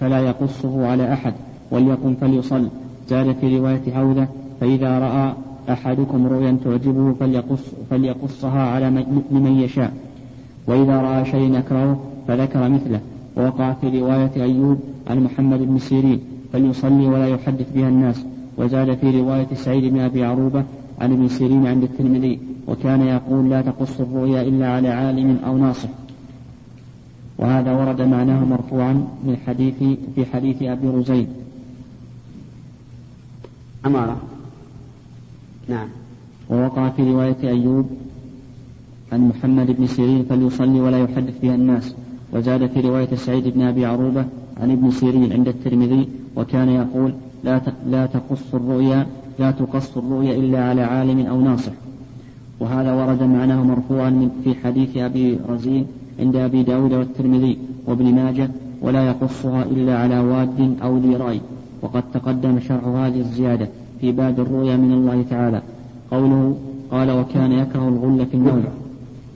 فلا 0.00 0.20
يقصه 0.20 0.86
على 0.86 1.12
أحد 1.12 1.34
وليقم 1.70 2.14
فليصل. 2.14 2.68
زاد 3.08 3.36
في 3.40 3.58
رواية 3.58 3.94
عودة 3.94 4.28
فإذا 4.60 4.98
رأى 4.98 5.32
أحدكم 5.70 6.26
رؤيا 6.26 6.58
تعجبه 6.64 7.12
فليقص 7.20 7.60
فليقصها 7.90 8.62
على 8.62 8.90
من 9.30 9.60
يشاء. 9.60 9.92
وإذا 10.66 11.00
رأى 11.00 11.24
شيئا 11.24 11.58
أكرهه 11.58 12.00
فذكر 12.28 12.68
مثله. 12.68 13.00
ووقع 13.36 13.72
في 13.72 14.00
رواية 14.00 14.32
أيوب 14.36 14.80
عن 15.10 15.24
محمد 15.24 15.58
بن 15.58 15.78
سيرين 15.78 16.20
فليصلي 16.52 17.06
ولا 17.06 17.28
يحدث 17.28 17.72
بها 17.74 17.88
الناس. 17.88 18.24
وزاد 18.58 18.98
في 18.98 19.20
رواية 19.20 19.54
سعيد 19.54 19.84
بن 19.92 20.00
أبي 20.00 20.24
عروبة 20.24 20.64
عن 21.00 21.12
ابن 21.12 21.28
سيرين 21.28 21.66
عند 21.66 21.82
الترمذي 21.82 22.38
وكان 22.66 23.00
يقول 23.00 23.50
لا 23.50 23.62
تقص 23.62 24.00
الرؤيا 24.00 24.42
إلا 24.42 24.68
على 24.72 24.88
عالم 24.88 25.38
أو 25.46 25.58
ناصح. 25.58 25.88
وهذا 27.38 27.72
ورد 27.72 28.02
معناه 28.02 28.44
مرفوعا 28.44 28.92
من 29.24 29.36
حديث 29.46 29.74
في 30.14 30.26
حديث 30.32 30.62
أبي 30.62 30.88
رزين 30.88 31.26
أمارة. 33.86 34.16
نعم. 35.68 35.88
ووقع 36.50 36.88
في 36.88 37.02
رواية 37.02 37.36
أيوب 37.42 37.86
عن 39.12 39.28
محمد 39.28 39.70
بن 39.70 39.86
سيرين 39.86 40.24
فليصلي 40.24 40.80
ولا 40.80 40.98
يحدث 40.98 41.38
بها 41.42 41.54
الناس. 41.54 41.94
وزاد 42.32 42.66
في 42.66 42.80
رواية 42.80 43.14
سعيد 43.14 43.48
بن 43.48 43.62
أبي 43.62 43.86
عروبة 43.86 44.24
عن 44.60 44.70
ابن 44.70 44.90
سيرين 44.90 45.32
عند 45.32 45.48
الترمذي 45.48 46.08
وكان 46.36 46.68
يقول 46.68 47.12
لا 47.44 47.60
لا 47.86 48.06
تقص 48.06 48.54
الرؤيا 48.54 49.06
لا 49.38 49.50
تقص 49.50 49.96
الرؤيا 49.96 50.36
إلا 50.36 50.64
على 50.64 50.82
عالم 50.82 51.26
أو 51.26 51.40
ناصح. 51.40 51.72
وهذا 52.60 52.92
ورد 52.92 53.22
معناه 53.22 53.62
مرفوعا 53.62 54.30
في 54.44 54.54
حديث 54.54 54.96
أبي 54.96 55.38
رزين 55.48 55.86
عند 56.20 56.36
أبي 56.36 56.62
داود 56.62 56.92
والترمذي 56.92 57.58
وابن 57.86 58.14
ماجه 58.14 58.50
ولا 58.82 59.06
يقصها 59.06 59.62
إلا 59.62 59.98
على 59.98 60.18
واد 60.18 60.76
أو 60.82 60.98
ذي 60.98 61.16
رأي 61.16 61.40
وقد 61.82 62.02
تقدم 62.14 62.60
شرح 62.60 62.84
هذه 62.84 63.20
الزيادة 63.20 63.68
في 64.00 64.12
باب 64.12 64.40
الرؤيا 64.40 64.76
من 64.76 64.92
الله 64.92 65.24
تعالى. 65.30 65.62
قوله 66.10 66.56
قال 66.90 67.10
وكان 67.10 67.52
يكره 67.52 67.88
الغل 67.88 68.26
في 68.26 68.34
النوم. 68.34 68.64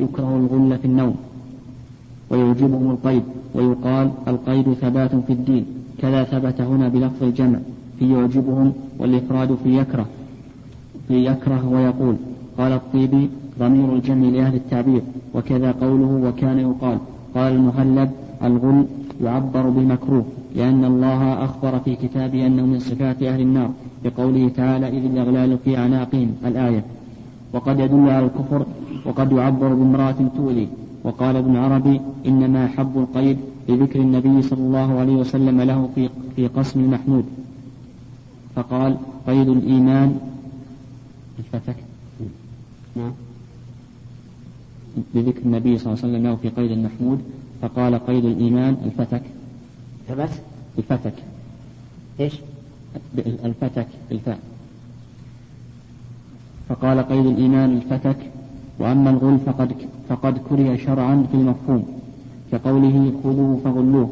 يكره 0.00 0.36
الغل 0.36 0.78
في 0.78 0.84
النوم. 0.84 1.16
ويوجبهم 2.30 2.90
القيد. 2.90 3.22
ويقال 3.54 4.10
القيد 4.28 4.72
ثبات 4.72 5.10
في 5.26 5.32
الدين. 5.32 5.64
كذا 5.98 6.24
ثبت 6.24 6.60
هنا 6.60 6.88
بلفظ 6.88 7.22
الجمع. 7.22 7.58
في 8.02 8.12
يعجبهم 8.12 8.72
والإفراد 8.98 9.54
في 9.64 9.78
يكره 9.78 10.06
في 11.08 11.26
يكره 11.26 11.68
ويقول 11.68 12.16
قال 12.58 12.72
الطيبي 12.72 13.28
ضمير 13.58 13.94
الجمع 13.94 14.28
لأهل 14.28 14.54
التعبير 14.54 15.02
وكذا 15.34 15.72
قوله 15.72 16.28
وكان 16.28 16.58
يقال 16.58 16.98
قال 17.34 17.52
المهلب 17.52 18.10
الغل 18.44 18.84
يعبر 19.24 19.68
بالمكروه 19.68 20.24
لأن 20.56 20.84
الله 20.84 21.44
أخبر 21.44 21.78
في 21.78 21.96
كتابه 21.96 22.46
أنه 22.46 22.66
من 22.66 22.78
صفات 22.78 23.22
أهل 23.22 23.40
النار 23.40 23.70
بقوله 24.04 24.48
تعالى 24.48 24.88
إذ 24.88 25.04
الأغلال 25.04 25.58
في 25.64 25.78
أعناقهم 25.78 26.30
الآية. 26.46 26.84
وقد 27.52 27.80
يدل 27.80 28.10
على 28.10 28.26
الكفر 28.26 28.66
وقد 29.06 29.32
يعبر 29.32 29.74
بامرأة 29.74 30.16
تؤذي 30.36 30.68
وقال 31.04 31.36
ابن 31.36 31.56
عربي 31.56 32.00
إنما 32.26 32.66
حب 32.66 32.98
القيد 32.98 33.36
لذكر 33.68 34.00
النبي 34.00 34.42
صلى 34.42 34.60
الله 34.60 35.00
عليه 35.00 35.16
وسلم 35.16 35.60
له 35.60 35.88
في 35.94 36.08
في 36.36 36.46
قسم 36.46 36.80
المحمود. 36.80 37.24
فقال 38.56 38.96
قيد 39.26 39.48
الإيمان 39.48 40.20
الفتك. 41.38 41.76
نعم. 42.96 43.12
بذكر 45.14 45.42
النبي 45.42 45.78
صلى 45.78 45.92
الله 45.92 46.04
عليه 46.04 46.12
وسلم 46.12 46.26
له 46.26 46.36
في 46.36 46.48
قيد 46.48 46.70
المحمود 46.70 47.20
فقال 47.62 48.06
قيد 48.06 48.24
الإيمان 48.24 48.76
الفتك. 48.84 49.22
ثبت 50.08 50.42
الفتك. 50.78 51.14
إيش؟ 52.20 52.34
الفتك 53.18 53.86
بالفاء. 54.10 54.38
فقال 56.68 57.02
قيد 57.02 57.26
الإيمان 57.26 57.76
الفتك 57.76 58.16
وأما 58.78 59.10
الغل 59.10 59.38
فقد 59.38 59.74
فقد 60.08 60.38
كره 60.38 60.76
شرعا 60.76 61.26
في 61.30 61.34
المفهوم 61.36 61.86
كقوله 62.52 63.12
خذوه 63.24 63.60
فغلوه. 63.64 64.10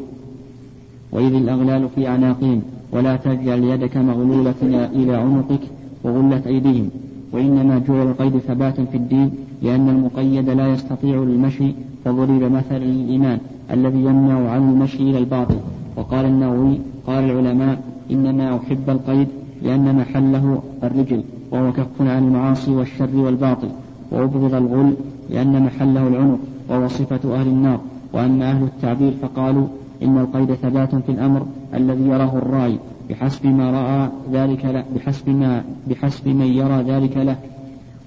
وإذ 1.13 1.35
الأغلال 1.35 1.89
في 1.95 2.09
أعناقهم 2.09 2.63
ولا 2.93 3.17
تجعل 3.17 3.65
يدك 3.65 3.97
مغلولة 3.97 4.55
إلى 4.95 5.17
عنقك 5.17 5.61
وغلت 6.05 6.47
أيديهم. 6.47 6.89
وإنما 7.33 7.79
جعل 7.89 8.07
القيد 8.07 8.39
ثباتا 8.39 8.85
في 8.85 8.97
الدين 8.97 9.31
لأن 9.63 9.89
المقيد 9.89 10.51
لا 10.51 10.69
يستطيع 10.69 11.23
المشي 11.23 11.73
فضرب 12.05 12.43
مثلا 12.43 12.79
للإيمان 12.79 13.39
الذي 13.71 13.99
يمنع 13.99 14.51
عن 14.51 14.73
المشي 14.73 15.03
إلى 15.03 15.19
الباطل. 15.19 15.57
وقال 15.97 16.25
النووي 16.25 16.79
قال 17.07 17.25
العلماء 17.25 17.83
إنما 18.11 18.57
أحب 18.57 18.91
القيد 18.91 19.29
لأن 19.63 19.97
محله 19.97 20.63
الرجل 20.83 21.23
وهو 21.51 21.73
كف 21.73 22.01
عن 22.01 22.25
المعاصي 22.25 22.71
والشر 22.71 23.17
والباطل. 23.17 23.69
وأبغض 24.11 24.55
الغل 24.55 24.95
لأن 25.31 25.63
محله 25.63 26.09
العنق 26.09 26.39
وهو 26.69 26.89
صفة 26.89 27.35
أهل 27.41 27.47
النار. 27.47 27.81
وأما 28.13 28.51
أهل 28.51 28.63
التعبير 28.63 29.13
فقالوا 29.23 29.67
إن 30.03 30.19
القيد 30.19 30.55
ثبات 30.55 30.95
في 30.95 31.13
الأمر 31.13 31.47
الذي 31.75 32.05
يراه 32.05 32.39
الراعي 32.39 32.79
بحسب 33.11 33.47
ما 33.47 33.71
رأى 33.71 34.09
ذلك 34.33 34.65
له 34.65 34.85
بحسب 34.97 35.29
ما 35.29 35.65
بحسب 35.87 36.29
من 36.29 36.47
يرى 36.47 36.83
ذلك 36.83 37.17
له. 37.17 37.37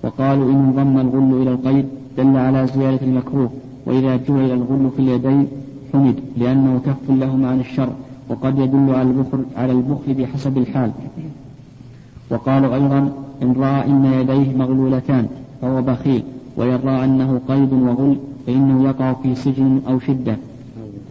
وقالوا 0.03 0.51
إن 0.51 0.55
انضم 0.77 0.99
الغل 0.99 1.41
إلى 1.41 1.51
القيد 1.51 1.85
دل 2.17 2.37
على 2.37 2.67
زيادة 2.67 3.05
المكروه 3.05 3.51
وإذا 3.85 4.15
جعل 4.15 4.51
الغل 4.51 4.89
في 4.95 5.01
اليدين 5.01 5.47
حمد 5.93 6.15
لأنه 6.37 6.81
كف 6.85 7.09
لهما 7.09 7.49
عن 7.49 7.59
الشر 7.59 7.89
وقد 8.29 8.59
يدل 8.59 8.95
على 8.95 9.09
البخل 9.09 9.45
على 9.57 9.71
البخل 9.71 10.13
بحسب 10.13 10.57
الحال. 10.57 10.91
وقالوا 12.31 12.75
أيضا 12.75 13.11
إن 13.41 13.53
رأى 13.57 13.85
إن 13.85 14.05
يديه 14.05 14.57
مغلولتان 14.57 15.27
فهو 15.61 15.81
بخيل 15.81 16.23
وإن 16.57 16.79
رأى 16.85 17.05
أنه 17.05 17.41
قيد 17.47 17.73
وغل 17.73 18.17
فإنه 18.47 18.83
يقع 18.83 19.13
في 19.13 19.35
سجن 19.35 19.81
أو 19.87 19.99
شدة. 19.99 20.37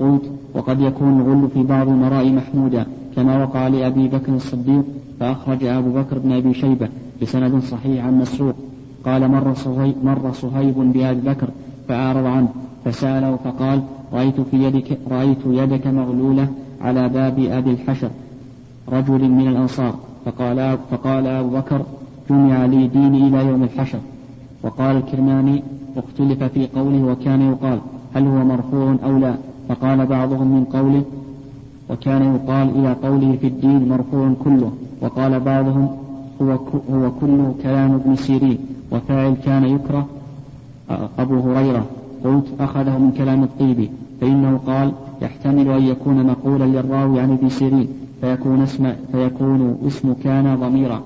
قلت 0.01 0.32
وقد 0.55 0.81
يكون 0.81 1.21
الغل 1.21 1.49
في 1.55 1.63
بعض 1.63 1.89
المراء 1.89 2.33
محمودا 2.33 2.87
كما 3.17 3.43
وقع 3.43 3.69
لأبي 3.69 4.09
بكر 4.09 4.35
الصديق 4.35 4.85
فأخرج 5.21 5.65
أبو 5.65 5.91
بكر 5.91 6.19
بن 6.19 6.33
أبي 6.33 6.55
شيبة 6.55 6.89
بسند 7.23 7.63
صحيح 7.63 8.05
عن 8.05 8.19
مسروق. 8.19 8.55
قال 9.05 9.29
مر 9.29 9.55
صهيب, 9.55 9.95
مر 10.05 10.33
صهيب 10.33 10.75
بأبي 10.75 11.21
بكر 11.21 11.49
فأعرض 11.89 12.27
عنه 12.27 12.49
فسأله 12.85 13.37
فقال 13.45 13.83
رأيت 14.13 14.41
في 14.41 14.65
يدك 14.65 14.99
رأيت 15.11 15.39
يدك 15.47 15.87
مغلولة 15.87 16.49
على 16.81 17.09
باب 17.09 17.39
أبي 17.39 17.71
الحشر 17.71 18.11
رجل 18.89 19.31
من 19.31 19.49
الأنصار. 19.49 19.95
فقال 20.25 20.79
فقال 20.91 21.27
أبو 21.27 21.49
بكر 21.49 21.83
جمع 22.31 22.67
لي 22.67 22.87
ديني 22.87 23.29
إلى 23.29 23.49
يوم 23.49 23.63
الحشر. 23.63 23.99
وقال 24.63 24.97
الكرماني 24.97 25.63
اختلف 25.97 26.43
في 26.43 26.67
قوله 26.67 27.05
وكان 27.05 27.41
يقال 27.53 27.79
هل 28.15 28.27
هو 28.27 28.45
مرفوع 28.45 28.97
أو 29.05 29.19
لا؟ 29.19 29.35
فقال 29.69 30.07
بعضهم 30.07 30.47
من 30.57 30.65
قوله 30.65 31.03
وكان 31.91 32.35
يقال 32.35 32.71
إلى 32.71 32.93
قوله 32.93 33.37
في 33.41 33.47
الدين 33.47 33.89
مرفوع 33.89 34.33
كله 34.45 34.73
وقال 35.03 35.41
بعضهم 35.41 35.89
هو 36.43 36.51
هو 36.93 37.11
كله 37.21 37.55
كلام 37.63 37.93
ابن 37.93 38.17
سيرين 38.17 38.59
وفاعل 38.93 39.35
كان 39.45 39.65
يكره 39.65 40.07
أبو 41.19 41.41
هريرة 41.41 41.85
قلت 42.25 42.47
أخذه 42.61 42.99
من 42.99 43.13
كلام 43.19 43.43
الطيبي 43.43 43.91
فإنه 44.21 44.61
قال 44.67 44.93
يحتمل 45.23 45.69
أن 45.69 45.83
يكون 45.83 46.27
مقولا 46.27 46.65
للراوي 46.65 47.21
عن 47.21 47.31
ابن 47.33 47.49
سيرين 47.49 47.89
فيكون 48.21 48.63
اسم 48.63 48.93
فيكون 49.13 49.79
اسم 49.87 50.15
كان 50.25 50.57
ضميرا 50.57 51.03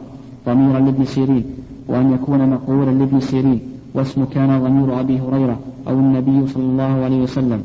ضميرا 0.47 0.81
لابن 0.81 1.05
سيرين 1.05 1.45
وأن 1.89 2.13
يكون 2.13 2.51
مقولا 2.51 2.91
لابن 2.91 3.21
سيرين 3.21 3.61
واسم 3.95 4.25
كان 4.25 4.61
ضمير 4.65 5.01
أبي 5.01 5.21
هريرة 5.21 5.59
أو 5.89 5.95
النبي 5.99 6.47
صلى 6.47 6.63
الله 6.63 7.05
عليه 7.05 7.23
وسلم. 7.23 7.63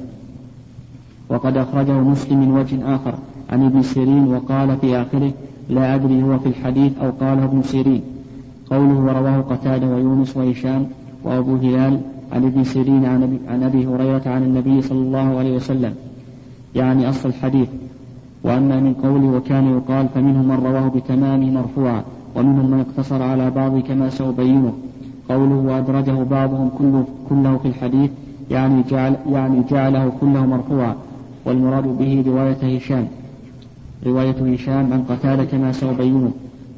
وقد 1.32 1.58
أخرجه 1.58 1.92
مسلم 1.92 2.40
من 2.40 2.52
وجه 2.52 2.96
آخر. 2.96 3.14
عن 3.50 3.66
ابن 3.66 3.82
سيرين 3.82 4.28
وقال 4.34 4.78
في 4.78 5.02
آخره 5.02 5.32
لا 5.70 5.96
أدري 5.96 6.24
هو 6.24 6.40
في 6.40 6.50
الحديث 6.50 6.92
أو 6.98 7.10
قاله 7.20 7.44
ابن 7.44 7.62
سيرين. 7.62 8.02
قوله 8.70 8.94
ورواه 8.94 9.42
قتادة 9.42 9.88
ويونس 9.88 10.38
وهشام 10.38 10.86
وأبو 11.24 11.56
هلال 11.56 12.00
عن 12.32 12.46
ابن 12.46 12.64
سيرين 12.64 13.06
عن 13.50 13.64
أبي 13.64 13.88
هريرة 13.88 14.22
عن 14.26 14.44
النبي 14.44 14.82
صلى 14.82 15.00
الله 15.00 15.38
عليه 15.40 15.56
وسلم. 15.56 15.94
يعني 16.76 17.10
أصل 17.10 17.30
الحديث. 17.30 17.70
وأما 18.44 18.80
من 18.80 18.94
قوله 18.94 19.38
وكان 19.38 19.66
يقال 19.78 20.08
فمنهم 20.16 20.48
من 20.48 20.60
رواه 20.66 20.88
بتمامه 20.88 21.52
مرفوعا 21.52 22.04
ومنهم 22.36 22.72
من 22.72 22.80
اقتصر 22.80 23.24
على 23.24 23.52
بعض 23.52 23.80
كما 23.80 24.10
سأبينه. 24.10 24.74
قوله 25.30 25.56
وأدرجه 25.56 26.24
بعضهم 26.24 26.70
كله, 26.78 27.06
كله 27.30 27.58
في 27.58 27.68
الحديث 27.68 28.12
يعني 28.52 28.84
جعل 28.90 29.16
يعني 29.30 29.64
جعله 29.72 30.12
كله 30.22 30.46
مرفوعا. 30.46 30.96
والمراد 31.46 31.84
به 31.84 32.24
رواية 32.28 32.78
هشام. 32.78 33.08
رواية 34.06 34.54
هشام 34.54 34.94
عن 34.94 35.04
قتادة 35.10 35.44
كما 35.44 35.72
سأبينه 35.72 36.32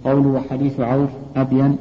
قوله 0.05 0.27
وحديث 0.27 0.79
عوف 0.79 1.09
أبين 1.35 1.75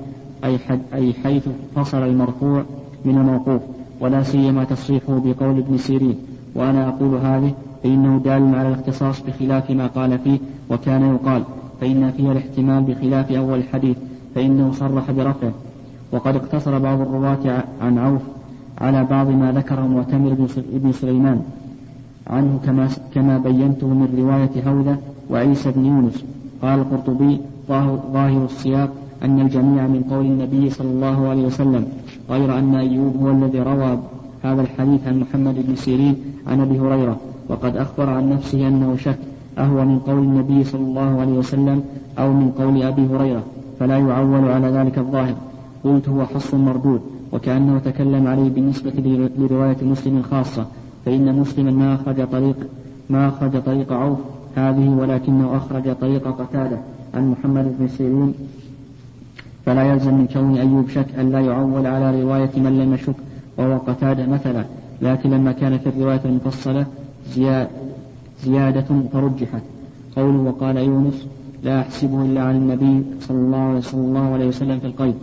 أي, 0.44 0.58
حد 0.58 0.80
أي 0.94 1.12
حيث 1.12 1.48
فصل 1.76 2.02
المرفوع 2.02 2.62
من 3.04 3.18
الموقوف 3.18 3.62
ولا 4.00 4.22
سيما 4.22 4.64
تصريحه 4.64 5.18
بقول 5.24 5.58
ابن 5.58 5.78
سيرين. 5.78 6.16
وأنا 6.54 6.88
أقول 6.88 7.14
هذه 7.14 7.54
فإنه 7.82 8.20
دال 8.24 8.54
على 8.54 8.68
الاختصاص 8.68 9.22
بخلاف 9.22 9.70
ما 9.70 9.86
قال 9.86 10.18
فيه 10.18 10.38
وكان 10.70 11.14
يقال 11.14 11.42
فإن 11.80 12.10
فيها 12.10 12.32
الاحتمال 12.32 12.82
بخلاف 12.82 13.32
أول 13.32 13.58
الحديث 13.58 13.96
فإنه 14.34 14.72
صرح 14.72 15.10
برفعه. 15.10 15.52
وقد 16.12 16.36
اقتصر 16.36 16.78
بعض 16.78 17.00
الرواة 17.00 17.64
عن 17.80 17.98
عوف 17.98 18.22
على 18.78 19.04
بعض 19.04 19.28
ما 19.28 19.52
ذكره 19.52 19.86
معتمر 19.86 20.48
بن 20.72 20.92
سليمان. 20.92 21.42
عنه 22.26 22.60
كما 22.64 22.88
كما 23.14 23.38
بينته 23.38 23.86
من 23.86 24.08
رواية 24.18 24.70
هوذة 24.70 24.96
وعيسى 25.30 25.70
بن 25.70 25.86
يونس. 25.86 26.24
قال 26.62 26.78
القرطبي 26.78 27.40
ظاهر 28.12 28.44
السياق 28.44 28.90
أن 29.22 29.40
الجميع 29.40 29.86
من 29.86 30.02
قول 30.10 30.26
النبي 30.26 30.70
صلى 30.70 30.90
الله 30.90 31.28
عليه 31.28 31.42
وسلم 31.46 31.86
غير 32.30 32.58
أن 32.58 32.74
أيوب 32.74 33.16
هو 33.22 33.30
الذي 33.30 33.60
روى 33.60 33.98
هذا 34.42 34.62
الحديث 34.62 35.06
عن 35.06 35.20
محمد 35.20 35.66
بن 35.68 35.74
سيرين 35.76 36.16
عن 36.46 36.60
أبي 36.60 36.80
هريرة 36.80 37.16
وقد 37.48 37.76
أخبر 37.76 38.10
عن 38.10 38.30
نفسه 38.30 38.68
أنه 38.68 38.96
شك 38.96 39.18
أهو 39.58 39.84
من 39.84 39.98
قول 39.98 40.18
النبي 40.18 40.64
صلى 40.64 40.80
الله 40.80 41.20
عليه 41.20 41.32
وسلم 41.32 41.82
أو 42.18 42.32
من 42.32 42.50
قول 42.50 42.82
أبي 42.82 43.06
هريرة 43.06 43.42
فلا 43.80 43.98
يعول 43.98 44.48
على 44.48 44.66
ذلك 44.68 44.98
الظاهر. 44.98 45.34
قلت 45.84 46.08
هو 46.08 46.26
حص 46.26 46.54
مردود 46.54 47.00
وكأنه 47.32 47.78
تكلم 47.78 48.26
عليه 48.26 48.50
بالنسبة 48.50 48.92
لرواية 49.38 49.76
مسلم 49.82 50.16
الخاصة 50.18 50.66
فإن 51.04 51.38
مسلما 51.40 51.70
ما 51.70 51.94
أخرج 51.94 52.26
طريق 52.26 52.56
ما 53.10 53.28
أخرج 53.28 53.62
طريق 53.62 53.92
عوف 53.92 54.18
هذه 54.56 54.88
ولكنه 54.88 55.56
أخرج 55.56 55.94
طريق 55.96 56.28
قتادة 56.40 56.78
عن 57.14 57.30
محمد 57.30 57.74
بن 57.78 57.88
سيرين. 57.88 58.34
فلا 59.66 59.82
يلزم 59.92 60.14
من 60.14 60.26
كون 60.26 60.56
أيوب 60.56 60.88
شك 60.88 61.06
أن 61.18 61.32
لا 61.32 61.40
يعول 61.40 61.86
على 61.86 62.22
رواية 62.22 62.50
من 62.56 62.78
لم 62.78 62.94
يشك 62.94 63.14
وهو 63.56 63.78
قتادة 63.78 64.26
مثلا. 64.26 64.64
لكن 65.02 65.30
لما 65.30 65.52
كان 65.52 65.78
في 65.78 65.88
الرواية 65.88 66.20
المفصلة 66.24 66.86
زيادة 68.44 68.86
فرجحت. 69.12 69.62
قوله 70.16 70.38
وقال 70.38 70.76
يونس 70.76 71.26
لا 71.62 71.80
أحسبه 71.80 72.22
إلا 72.22 72.42
عن 72.42 72.56
النبي 72.56 73.04
صلى 73.20 73.36
الله, 73.36 73.80
صلى 73.80 74.00
الله 74.00 74.32
عليه 74.32 74.48
وسلم 74.48 74.78
في 74.78 74.86
القيد. 74.86 75.14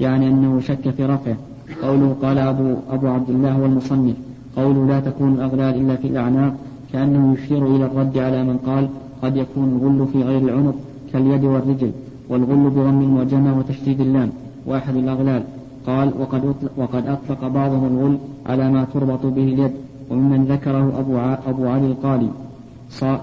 يعني 0.00 0.28
أنه 0.28 0.60
شك 0.60 0.90
في 0.90 1.04
رفعه. 1.04 1.36
قوله 1.82 2.16
قال 2.22 2.38
أبو, 2.38 2.74
أبو 2.90 3.08
عبد 3.08 3.30
الله 3.30 3.60
والمصنف 3.60 4.16
قوله 4.58 4.86
لا 4.86 5.00
تكون 5.00 5.34
الأغلال 5.34 5.74
إلا 5.80 5.96
في 5.96 6.06
الأعناق 6.08 6.54
كأنه 6.92 7.34
يشير 7.34 7.66
إلى 7.66 7.84
الرد 7.84 8.18
على 8.18 8.44
من 8.44 8.56
قال 8.66 8.88
قد 9.22 9.36
يكون 9.36 9.68
الغل 9.76 10.06
في 10.12 10.22
غير 10.22 10.42
العنق 10.42 10.74
كاليد 11.12 11.44
والرجل 11.44 11.92
والغل 12.28 12.70
بضم 12.70 13.00
المعجمة 13.00 13.58
وتشديد 13.58 14.00
اللام 14.00 14.30
وأحد 14.66 14.96
الأغلال. 14.96 15.42
قال 15.86 16.12
وقد 16.20 16.42
أطلق, 16.44 16.70
وقد 16.76 17.06
أطلق 17.06 17.48
بعضهم 17.48 17.86
الغل 17.86 18.18
على 18.46 18.70
ما 18.70 18.84
تربط 18.94 19.26
به 19.26 19.42
اليد 19.42 19.70
وممن 20.10 20.44
ذكره 20.44 20.98
أبو, 21.00 21.18
أبو 21.50 21.66
علي 21.66 21.86
القالي 21.86 22.28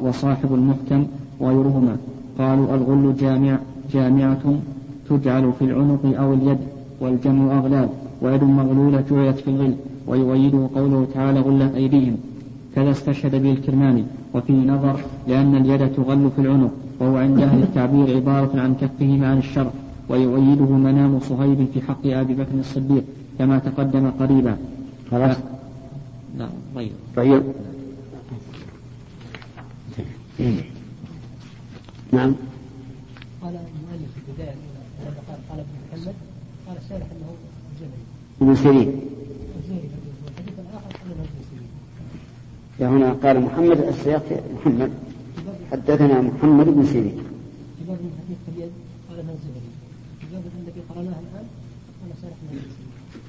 وصاحب 0.02 0.54
المحكم 0.54 1.06
وغيرهما. 1.40 1.98
قالوا 2.40 2.76
الغل 2.76 3.16
جامع 3.16 3.60
جامعة 3.94 4.44
تجعل 5.10 5.52
في 5.60 5.66
العنق 5.66 6.20
أو 6.20 6.34
اليد 6.34 6.58
والجمع 7.02 7.58
أغلال 7.58 7.90
ويد 8.22 8.44
مغلولة 8.44 9.04
جعلت 9.12 9.38
في 9.38 9.48
الغل. 9.48 9.74
ويؤيده 10.08 10.70
قوله 10.76 11.08
تعالى 11.14 11.40
غلت 11.40 11.76
أيديهم. 11.76 12.18
كذا 12.76 12.92
استشهد 12.92 13.36
به 13.36 13.52
الكرماني. 13.52 14.04
وفيه 14.34 14.54
نظر 14.54 15.00
لأن 15.28 15.56
اليد 15.56 15.94
تغل 15.94 16.30
في 16.36 16.42
العنق 16.42 16.72
وهو 17.00 17.18
عند 17.18 17.40
أهل 17.40 17.64
التعبير 17.64 18.16
عبارة 18.16 18.60
عن 18.62 18.76
كفهما 18.76 19.28
عن 19.32 19.38
الشرع 19.38 19.72
ويؤيده 20.10 20.66
منام 20.66 21.20
صهيب 21.20 21.68
في 21.74 21.82
حق 21.82 22.06
أبي 22.06 22.34
بكر 22.34 22.60
الصديق 22.60 23.04
كما 23.40 23.60
تقدم 23.60 24.12
قريبا. 24.20 24.58
خلاص. 25.12 25.38
لا 26.38 26.50
طيب. 26.76 26.92
طيب. 27.16 27.44
نعم. 32.12 32.36
قال 33.42 33.56
المؤلف 33.56 34.12
في 34.14 34.20
البداية 34.32 34.56
قال 35.28 35.38
قال 35.50 35.60
ابن 35.60 35.70
محمد 35.92 36.14
قال 36.68 36.78
الشارح 36.86 37.08
أنه 37.12 37.30
الجبلي 37.72 38.02
ابن 38.42 38.56
سيرين 38.56 39.02
الزهري 39.60 39.90
والحديث 40.26 40.60
الآخر 40.60 40.92
قال 40.98 41.12
أنه 41.12 41.24
ابن 41.24 41.42
سيرين 41.50 41.70
هنا 42.82 43.14
قال 43.24 43.42
محمد 43.42 43.80
السياق 43.80 44.44
محمد. 44.56 44.92
حدثنا 45.72 46.22
محمد 46.22 46.66
بن 46.66 46.86
سيرين. 46.86 47.18
باب 47.88 47.98
الحديث 47.98 48.38
في 48.46 48.52
اليد 48.56 48.72
قال 49.10 49.20
الزهري 49.20 49.62
في 50.20 50.26
باب 50.32 50.44
الذي 50.62 50.82
قرأناه 50.90 51.18
الآن 51.24 51.46
قال 52.02 52.10
ابن 52.12 52.20
سيرين 52.22 52.64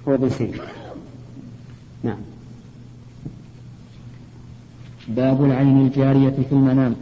هو 0.09 0.15
ابن 0.15 0.29
سيرين. 0.31 0.61
نعم. 2.05 2.19
باب 5.09 5.45
العين 5.45 5.87
الجارية 5.87 6.37
في 6.49 6.53
المنام. 6.53 6.95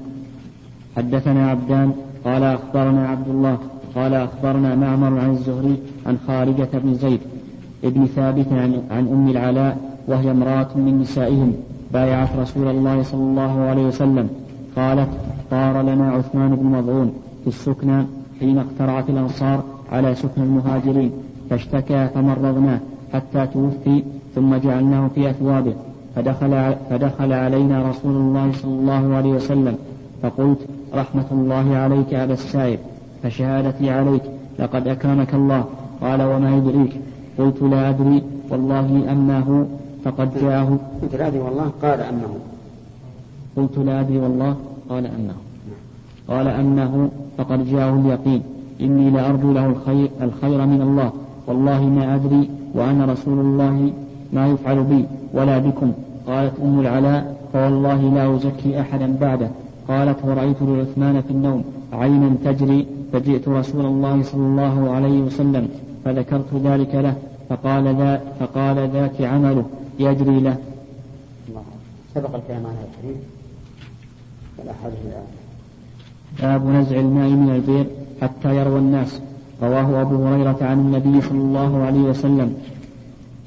حدثنا 0.96 1.50
عبدان 1.50 1.92
قال 2.24 2.42
أخبرنا 2.42 3.08
عبد 3.08 3.28
الله 3.28 3.58
قال 3.94 4.14
أخبرنا 4.14 4.74
معمر 4.74 5.18
عن 5.18 5.30
الزهري 5.30 5.76
عن 6.06 6.18
خارجة 6.26 6.68
بن 6.72 6.94
زيد 6.94 7.20
ابن 7.84 8.06
ثابت 8.06 8.46
عن 8.90 9.08
أم 9.12 9.28
العلاء 9.28 9.98
وهي 10.08 10.30
امرأة 10.30 10.68
من 10.76 11.00
نسائهم. 11.00 11.54
بايعت 11.94 12.28
رسول 12.38 12.68
الله 12.68 13.02
صلى 13.02 13.20
الله 13.20 13.60
عليه 13.60 13.86
وسلم. 13.86 14.28
قالت 14.76 15.08
طار 15.50 15.82
لنا 15.82 16.10
عثمان 16.10 16.54
بن 16.56 16.66
مظعون 16.66 17.12
في 17.42 17.48
السكنى 17.48 18.06
حين 18.40 18.58
اقترعت 18.58 19.10
الأنصار 19.10 19.62
على 19.92 20.14
سكن 20.14 20.42
المهاجرين 20.42 21.10
فاشتكى 21.50 22.08
فمرضناه 22.14 22.78
حتى 23.12 23.46
توفي 23.46 24.02
ثم 24.34 24.56
جعلناه 24.56 25.08
في 25.14 25.30
أثوابه. 25.30 25.74
فدخل, 26.16 26.74
فدخل 26.90 27.32
علينا 27.32 27.88
رسول 27.90 28.16
الله 28.16 28.52
صلى 28.52 28.72
الله 28.72 29.14
عليه 29.14 29.30
وسلم. 29.30 29.76
فقلت 30.22 30.58
رحمة 30.94 31.26
الله 31.32 31.76
عليك 31.76 32.14
أبا 32.14 32.32
السائب 32.32 32.78
فشهادتي 33.22 33.90
عليك 33.90 34.22
لقد 34.58 34.88
أكرمك 34.88 35.34
الله. 35.34 35.64
قال 36.00 36.22
وما 36.22 36.56
يدريك؟ 36.56 36.92
قلت 37.38 37.62
لا 37.62 37.88
أدري 37.88 38.22
والله 38.50 39.12
أنه 39.12 39.66
فقد 40.04 40.40
جاءه. 40.40 40.78
قلت 41.02 41.14
لا 41.14 41.26
أدري 41.26 41.38
والله 41.38 41.70
قال 41.82 42.00
أنه. 42.00 42.36
قلت 43.56 43.78
لا 43.78 44.00
أدري 44.00 44.18
والله 44.18 44.56
قال 44.88 45.06
أنه. 45.06 45.34
قال 46.28 46.48
أنه 46.48 47.10
فقد 47.38 47.70
جاءه 47.70 47.94
اليقين. 47.94 48.42
إني 48.80 49.10
لأرجو 49.10 49.52
له 49.52 49.66
الخير, 49.66 50.10
الخير 50.22 50.66
من 50.66 50.82
الله. 50.82 51.12
والله 51.46 51.82
ما 51.84 52.14
أدري 52.14 52.50
وأنا 52.74 53.04
رسول 53.04 53.38
الله 53.38 53.92
ما 54.32 54.46
يفعل 54.46 54.82
بي 54.82 55.04
ولا 55.34 55.58
بكم. 55.58 55.92
قالت 56.26 56.52
أم 56.62 56.80
العلاء 56.80 57.36
فوالله 57.52 58.14
لا 58.14 58.36
أزكي 58.36 58.80
أحدا 58.80 59.16
بعده. 59.20 59.48
قالت 59.88 60.18
ورأيت 60.24 60.62
لعثمان 60.62 61.20
في 61.20 61.30
النوم 61.30 61.64
عينا 61.92 62.34
تجري 62.44 62.86
فجئت 63.12 63.48
رسول 63.48 63.86
الله 63.86 64.22
صلى 64.22 64.42
الله 64.42 64.90
عليه 64.90 65.20
وسلم 65.20 65.68
فذكرت 66.04 66.54
ذلك 66.64 66.94
له. 66.94 67.14
فقال 67.48 67.96
ذا 67.96 68.20
فقال 68.40 68.88
ذاك 68.88 69.22
عمله. 69.22 69.64
يجري 69.98 70.40
له. 70.40 70.56
سبق 72.14 72.34
الكلام 72.34 72.66
هذا 72.66 72.86
الحديث 72.90 73.16
والأحاديث 74.58 74.98
الآن 75.06 75.26
باب 76.42 76.66
نزع 76.66 77.00
الماء 77.00 77.28
من 77.28 77.50
البئر 77.54 77.86
حتى 78.22 78.56
يروى 78.56 78.78
الناس. 78.78 79.20
رواه 79.62 80.02
أبو 80.02 80.26
هريرة 80.26 80.58
عن 80.60 80.78
النبي 80.78 81.20
صلى 81.20 81.38
الله 81.38 81.82
عليه 81.82 82.00
وسلم. 82.00 82.54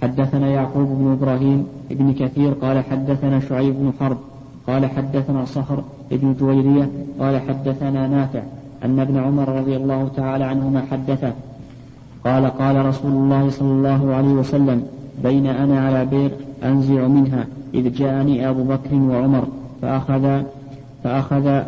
حدثنا 0.01 0.47
يعقوب 0.47 0.87
بن 0.87 1.11
إبراهيم 1.11 1.67
بن 1.89 2.13
كثير 2.13 2.53
قال 2.53 2.83
حدثنا 2.83 3.39
شعيب 3.39 3.75
بن 3.75 3.91
حرب 3.99 4.17
قال 4.67 4.85
حدثنا 4.85 5.45
صخر 5.45 5.83
بن 6.11 6.35
جويرية 6.39 6.89
قال 7.19 7.41
حدثنا 7.41 8.07
نافع 8.07 8.41
أن 8.85 8.99
ابن 8.99 9.17
عمر 9.17 9.49
رضي 9.49 9.75
الله 9.75 10.11
تعالى 10.15 10.43
عنهما 10.43 10.81
حدثه. 10.91 11.33
قال 12.25 12.45
قال 12.45 12.85
رسول 12.85 13.11
الله 13.11 13.49
صلى 13.49 13.71
الله 13.71 14.15
عليه 14.15 14.27
وسلم 14.27 14.96
بين 15.23 15.47
أنا 15.47 15.87
على 15.87 16.05
بئر 16.05 16.31
أنزع 16.63 17.07
منها 17.07 17.45
إذ 17.73 17.93
جاءني 17.93 18.49
أبو 18.49 18.63
بكر 18.63 18.95
وعمر 18.95 19.47
فأخذ 19.81 20.41
فأخذ 21.03 21.63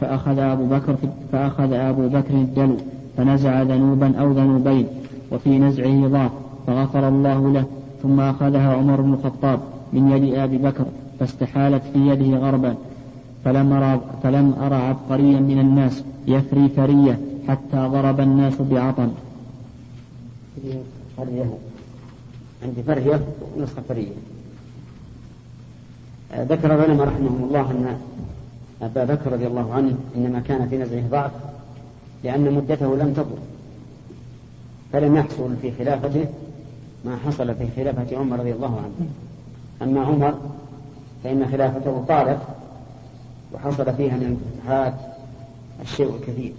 فأخذ 0.00 0.38
أبو 0.38 0.66
بكر 0.66 0.96
فأخذ 1.32 1.72
أبو 1.72 2.08
بكر 2.08 2.34
الدلو 2.34 2.76
فنزع 3.16 3.62
ذنوبا 3.62 4.20
أو 4.20 4.32
ذنوبين 4.32 4.86
وفي 5.32 5.58
نزعه 5.58 6.08
ضعف 6.08 6.30
فغفر 6.66 7.08
الله 7.08 7.52
له 7.52 7.64
ثم 8.02 8.20
أخذها 8.20 8.72
عمر 8.74 9.00
بن 9.00 9.12
الخطاب 9.12 9.60
من 9.92 10.10
يد 10.10 10.34
أبي 10.34 10.58
بكر 10.58 10.84
فاستحالت 11.20 11.82
في 11.92 11.98
يده 11.98 12.36
غربا. 12.36 12.74
فلم 13.44 13.72
أرى, 13.72 14.00
فلم 14.22 14.54
أرى 14.62 14.74
عبقريا 14.74 15.40
من 15.40 15.58
الناس 15.58 16.04
يفري 16.26 16.68
فرية 16.68 17.18
حتى 17.48 17.76
ضرب 17.76 18.20
الناس 18.20 18.62
بعطن. 18.70 19.08
عندي 22.62 22.82
فرية 22.82 23.20
ونسخة 23.56 23.82
فرية. 23.88 24.12
آه، 26.32 26.44
ذكر 26.44 26.74
العلماء 26.74 27.06
رحمهم 27.06 27.44
الله 27.44 27.70
أن 27.70 27.98
أبا 28.82 29.04
بكر 29.04 29.32
رضي 29.32 29.46
الله 29.46 29.74
عنه 29.74 29.94
إنما 30.16 30.40
كان 30.40 30.68
في 30.68 30.78
نزعه 30.78 31.08
ضعف 31.10 31.30
لأن 32.24 32.54
مدته 32.54 32.96
لم 32.96 33.12
تطل 33.12 33.38
فلم 34.92 35.16
يحصل 35.16 35.56
في 35.62 35.72
خلافته 35.78 36.26
ما 37.04 37.16
حصل 37.26 37.54
في 37.54 37.66
خلافة 37.76 38.16
عمر 38.16 38.38
رضي 38.38 38.52
الله 38.52 38.76
عنه. 38.76 39.08
أما 39.82 40.00
عمر 40.06 40.34
فإن 41.24 41.48
خلافته 41.52 42.04
طالت 42.08 42.38
وحصل 43.54 43.94
فيها 43.94 44.16
من 44.16 44.38
الفتوحات 44.38 44.94
الشيء 45.82 46.16
الكثير. 46.16 46.52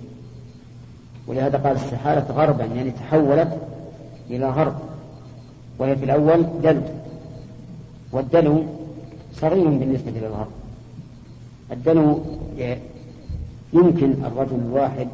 ولهذا 1.28 1.58
قال 1.58 1.76
استحالت 1.76 2.32
غربا 2.32 2.66
يعني 2.66 2.92
تحولت 2.92 3.58
إلى 4.30 4.50
غرب. 4.50 4.76
وهي 5.80 5.96
في 5.96 6.06
الأول 6.06 6.46
دلو 6.64 6.82
والدلو 8.12 8.64
صغير 9.36 9.68
بالنسبة 9.70 10.12
للغرب. 10.12 10.48
الدلو 11.72 12.20
يمكن 13.74 14.14
الرجل 14.26 14.56
الواحد 14.56 15.08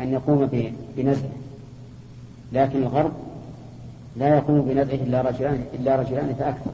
أن 0.00 0.12
يقوم 0.12 0.48
بنزعه 0.96 1.30
لكن 2.52 2.82
الغرب 2.82 3.12
لا 4.16 4.36
يقوم 4.36 4.60
بنزعه 4.60 4.94
إلا 4.94 5.22
رجلان 5.22 5.64
إلا 5.74 5.96
رجلان 5.96 6.34
فأكثر 6.38 6.70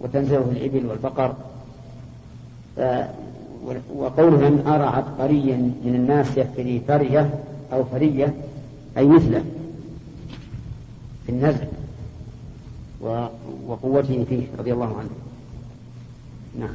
وتنزعه 0.00 0.44
الإبل 0.50 0.86
والبقر. 0.86 1.34
وقوله 3.96 4.48
أن 4.48 4.62
أرى 4.66 4.84
عبقريا 4.84 5.56
من 5.56 5.94
الناس 5.94 6.36
يفري 6.36 6.82
فرية 6.88 7.30
أو 7.72 7.84
فرية 7.84 8.34
أي 8.98 9.06
مثله. 9.06 9.44
في 11.30 11.36
النزع 11.36 11.64
وقوته 13.66 14.24
فيه 14.28 14.46
رضي 14.58 14.72
الله 14.72 14.96
عنه. 14.98 15.10
نعم. 16.58 16.74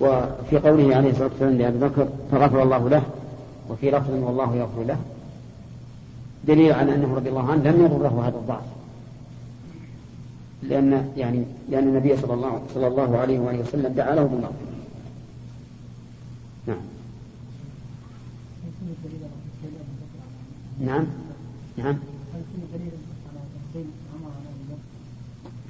وفي 0.00 0.58
قوله 0.58 0.96
عليه 0.96 1.10
الصلاة 1.10 1.28
والسلام 1.28 1.58
لأبي 1.58 1.78
بكر 1.78 2.08
فغفر 2.30 2.62
الله 2.62 2.88
له. 2.88 3.02
وفي 3.70 3.90
لفظ 3.90 4.10
والله 4.10 4.56
يغفر 4.56 4.82
له. 4.82 4.98
دليل 6.44 6.72
على 6.72 6.94
أنه 6.94 7.14
رضي 7.14 7.28
الله 7.28 7.50
عنه 7.50 7.70
لم 7.70 7.84
يضره 7.84 8.28
هذا 8.28 8.36
الضعف. 8.36 8.64
لأن 10.62 11.12
يعني 11.16 11.44
لأن 11.70 11.88
النبي 11.88 12.16
صلى 12.16 12.34
الله 12.34 12.62
صلى 12.74 12.86
الله 12.86 13.18
عليه 13.18 13.38
وآله 13.38 13.60
وسلم 13.60 13.92
دعا 13.92 14.14
له 14.14 14.22
بالمغفرة. 14.22 14.54
نعم. 16.66 16.76
نعم. 20.80 21.06
نعم. 21.76 21.98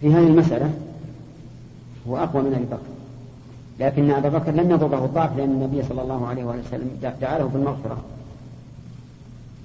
في 0.00 0.12
هذه 0.12 0.26
المسألة 0.26 0.74
هو 2.08 2.16
أقوى 2.16 2.42
من 2.42 2.54
أبي 2.54 2.64
بكر. 2.64 2.94
لكن 3.80 4.10
أبا 4.10 4.28
بكر 4.28 4.50
لم 4.50 4.70
يضره 4.70 5.04
الضعف 5.04 5.36
لأن 5.36 5.50
النبي 5.50 5.82
صلى 5.82 6.02
الله 6.02 6.26
عليه 6.26 6.44
وسلم 6.44 6.90
دعا 7.20 7.38
له 7.38 7.44
بالمغفرة 7.44 8.04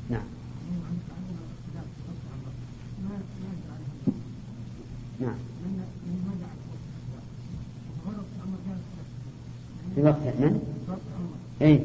نعم. 0.09 0.21
نعم. 5.19 5.35
في 9.95 10.01
وقت 10.01 10.15
من؟ 10.15 10.61
اي 11.61 11.81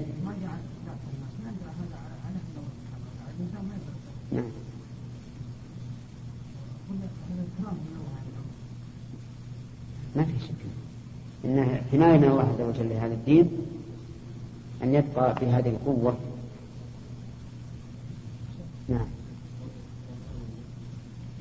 نعم 4.33 4.45
ما 10.17 10.25
في 10.25 10.33
شك 10.47 10.55
انها 11.95 12.07
حمايه 12.07 12.19
من 12.19 12.29
الله 12.29 12.43
عز 12.43 12.61
وجل 12.61 12.89
لهذا 12.89 13.15
الدين 13.15 13.51
أن 14.83 14.95
يبقى 14.95 15.37
في 15.37 15.47
هذه 15.47 15.69
القوة. 15.69 16.17
نعم. 18.89 19.07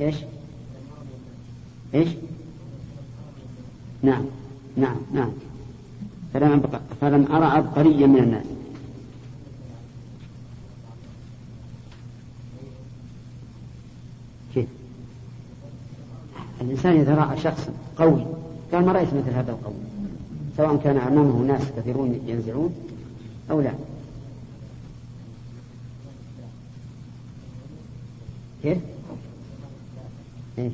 إيش؟ 0.01 0.15
إيش؟ 1.93 2.09
نعم. 4.03 4.25
نعم. 4.77 4.97
نعم. 5.13 5.31
فلم, 6.33 6.61
فلم 7.01 7.31
أرى 7.31 7.45
عبقريا 7.45 8.07
من 8.07 8.17
الناس. 8.17 8.45
كيف؟ 14.53 14.67
الإنسان 16.61 16.99
إذا 16.99 17.15
رأى 17.15 17.37
شخص 17.37 17.69
قوي 17.97 18.25
قال 18.73 18.85
ما 18.85 18.91
رأيت 18.91 19.13
مثل 19.13 19.29
هذا 19.29 19.51
القوي. 19.51 19.73
سواء 20.57 20.77
كان 20.83 20.97
أمامه 20.97 21.39
ناس 21.39 21.61
كثيرون 21.77 22.19
ينزعون 22.27 22.73
أو 23.51 23.61
لا 23.61 23.73
كيف؟ 28.63 28.77
إيه؟ 30.57 30.71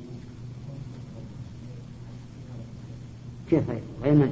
كيف 3.49 3.63
غير؟ 4.03 4.29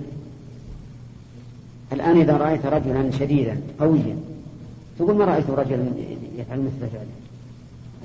الآن 1.92 2.18
إذا 2.18 2.38
رأيت 2.38 2.66
رجلا 2.66 3.12
شديدا 3.12 3.62
قويا 3.80 4.18
تقول 5.00 5.16
ما 5.16 5.26
رأيت 5.26 5.50
رجلا 5.50 5.86
يفعل 6.38 6.60
مثل 6.60 6.90
فعله 6.92 7.08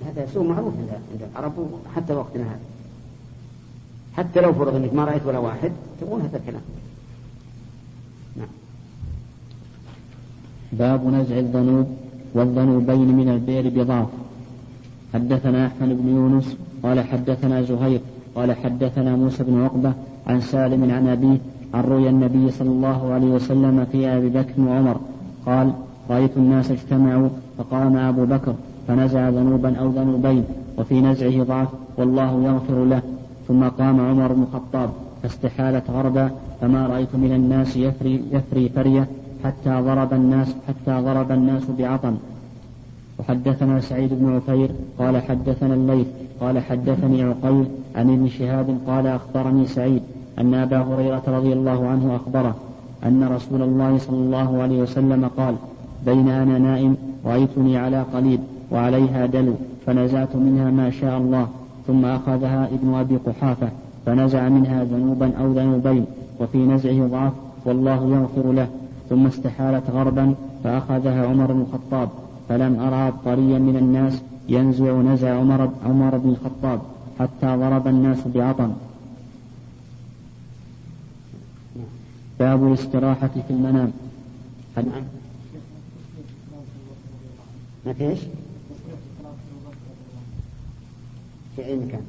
هذا 0.07 0.27
سوء 0.35 0.45
معروف 0.45 0.75
عند 1.13 1.29
العرب 1.33 1.81
حتى 1.97 2.13
وقتنا 2.13 2.45
هذا 2.45 2.61
حتى 4.17 4.41
لو 4.41 4.53
فرض 4.53 4.75
إنك 4.75 4.95
ما 4.95 5.05
رأيت 5.05 5.27
ولا 5.27 5.39
واحد 5.39 5.73
تقول 6.01 6.21
هذا 6.21 6.37
الكلام 6.37 6.63
باب 10.73 11.07
نزع 11.07 11.39
الذنوب 11.39 11.87
والذنوبين 12.35 13.17
من 13.17 13.29
البئر 13.29 13.69
بضاف 13.69 14.07
حدثنا 15.15 15.67
أحمد 15.67 15.89
بن 15.89 16.09
يونس 16.09 16.57
قال 16.83 17.01
حدثنا 17.01 17.63
زهير 17.63 18.01
قال 18.35 18.53
حدثنا 18.53 19.17
موسى 19.17 19.45
بن 19.45 19.63
عقبة 19.63 19.93
عن 20.27 20.41
سالم 20.41 20.91
عن 20.91 21.09
أبيه 21.09 21.39
عن 21.75 21.85
رؤيا 21.85 22.11
النبي 22.11 22.51
صلى 22.51 22.69
الله 22.69 23.13
عليه 23.13 23.27
وسلم 23.27 23.87
في 23.93 24.09
أبي 24.09 24.29
بكر 24.29 24.61
وعمر. 24.61 24.97
قال 25.47 25.73
رأيت 26.11 26.37
الناس 26.37 26.71
اجتمعوا 26.71 27.29
فقام 27.59 27.97
أبو 27.97 28.25
بكر 28.25 28.55
فنزع 28.89 29.29
ذنوبا 29.29 29.77
أو 29.77 29.91
ذنوبين 29.91 30.45
وفي 30.79 31.01
نزعه 31.01 31.43
ضعف 31.43 31.69
والله 31.99 32.45
يغفر 32.45 32.85
له. 32.85 33.03
ثم 33.49 33.65
قام 33.65 34.01
عمر 34.01 34.33
بن 34.33 34.43
الخطاب 34.43 34.91
فاستحالت 35.23 35.91
غربا 35.91 36.31
فما 36.61 36.87
رأيت 36.87 37.15
من 37.15 37.33
الناس 37.33 37.77
يفري, 37.77 38.23
يفري 38.33 38.69
فرية 38.69 39.09
حتى 39.45 39.81
ضرب 39.81 40.13
الناس 40.13 40.49
حتى 40.69 41.01
ضرب 41.01 41.33
الناس 41.33 41.63
بعطن 41.79 42.17
وحدثنا 43.19 43.81
سعيد 43.81 44.11
بن 44.15 44.37
عفير 44.37 44.71
قال 44.99 45.23
حدثنا 45.23 45.75
الليث 45.75 46.07
قال 46.41 46.59
حدثني 46.59 47.23
عقيل 47.23 47.65
عن 47.97 48.11
ابن 48.11 48.29
شهاب 48.29 48.79
قال 48.87 49.07
أخبرني 49.07 49.67
سعيد 49.67 50.03
أن 50.39 50.55
أبا 50.55 50.79
هريرة 50.79 51.23
رضي 51.27 51.53
الله 51.53 51.89
عنه 51.89 52.17
أخبره 52.17 52.55
أن 53.05 53.25
رسول 53.25 53.63
الله 53.63 53.99
صلى 53.99 54.17
الله 54.17 54.63
عليه 54.63 54.83
وسلم 54.83 55.31
قال 55.37 55.55
بين 56.07 56.29
أنا 56.29 56.59
نائم 56.59 56.97
رأيتني 57.25 57.77
على 57.77 58.03
قليب 58.03 58.41
وعليها 58.71 59.27
دلو 59.27 59.55
فنزعت 59.87 60.37
منها 60.37 60.71
ما 60.71 60.91
شاء 60.91 61.19
الله 61.19 61.49
ثم 61.87 62.05
أخذها 62.05 62.69
ابن 62.73 62.95
أبي 62.95 63.17
قحافة 63.17 63.69
فنزع 64.07 64.49
منها 64.49 64.85
ذنوبا 64.85 65.33
أو 65.41 65.53
ذنوبين 65.53 66.05
وفي 66.41 66.59
نزعه 66.59 67.07
ضعف 67.07 67.33
والله 67.65 68.09
يغفر 68.09 68.53
له. 68.53 68.69
ثم 69.13 69.27
استحالت 69.27 69.91
غربا 69.91 70.35
فأخذها 70.65 71.27
عمر 71.27 71.53
بن 71.53 71.61
الخطاب 71.61 72.09
فلم 72.49 72.81
أرى 72.81 72.95
عبقريا 72.95 73.59
من 73.59 73.77
الناس 73.77 74.23
ينزع 74.49 74.93
نزع 74.93 75.35
عمر, 75.35 75.71
عمر 75.85 76.17
بن 76.17 76.31
الخطاب 76.31 76.81
حتى 77.19 77.47
ضرب 77.47 77.89
الناس 77.89 78.19
بعطن 78.35 78.73
باب 82.39 82.67
الاستراحة 82.67 83.29
في 83.29 83.51
المنام. 83.51 83.93
نعم. 84.77 85.05
ما 87.87 87.93
فيش؟ 87.93 88.19
في 91.57 91.65
أي 91.67 91.77
مكان؟ 91.77 92.03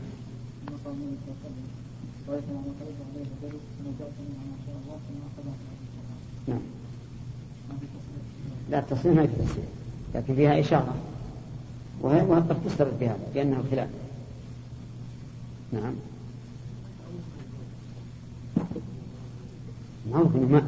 نعم. 6.47 6.72
لا 8.73 8.79
التصريح 8.79 9.15
ما 9.15 9.27
في 9.27 9.33
تصريح 9.33 9.65
لكن 10.15 10.35
فيها 10.35 10.59
إشارة. 10.59 10.93
وهي 12.01 12.19
قد 12.19 12.57
تسترد 12.65 12.99
بهذا 12.99 13.19
لأنه 13.35 13.63
خلاف. 13.71 13.89
نعم. 15.73 15.93
معروف 20.11 20.35
الماء؟ 20.35 20.63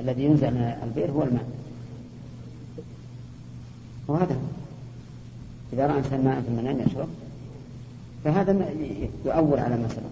الذي 0.00 0.24
ينزع 0.24 0.50
من 0.50 0.78
البئر 0.82 1.10
هو 1.10 1.22
الماء. 1.22 1.48
وهذا. 4.08 4.36
إذا 5.72 5.86
رأى 5.86 5.98
إنسان 5.98 6.24
ماء 6.24 6.40
في 6.40 6.48
المنام 6.48 6.80
يشرب 6.80 7.08
فهذا 8.24 8.70
يؤول 9.24 9.58
على 9.58 9.76
مسألة 9.76 10.10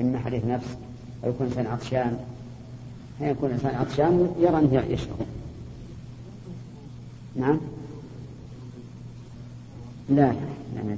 إما 0.00 0.18
حديث 0.18 0.44
نفس 0.44 0.76
أو 1.24 1.30
يكون 1.30 1.46
إنسان 1.46 1.66
عطشان. 1.66 2.18
يكون 3.20 3.50
إنسان 3.50 3.74
عطشان 3.74 4.34
يرى 4.40 4.58
أنه 4.58 4.84
يشرب. 4.88 5.39
نعم. 7.36 7.60
لا 10.08 10.32
لا 10.32 10.96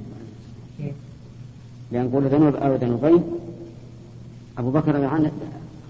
لأن 1.91 2.05
نقول 2.05 2.23
ذنوب 2.23 2.55
أو 2.55 2.75
ذنوبين 2.75 3.23
أبو 4.57 4.71
بكر 4.71 5.05
عن 5.05 5.31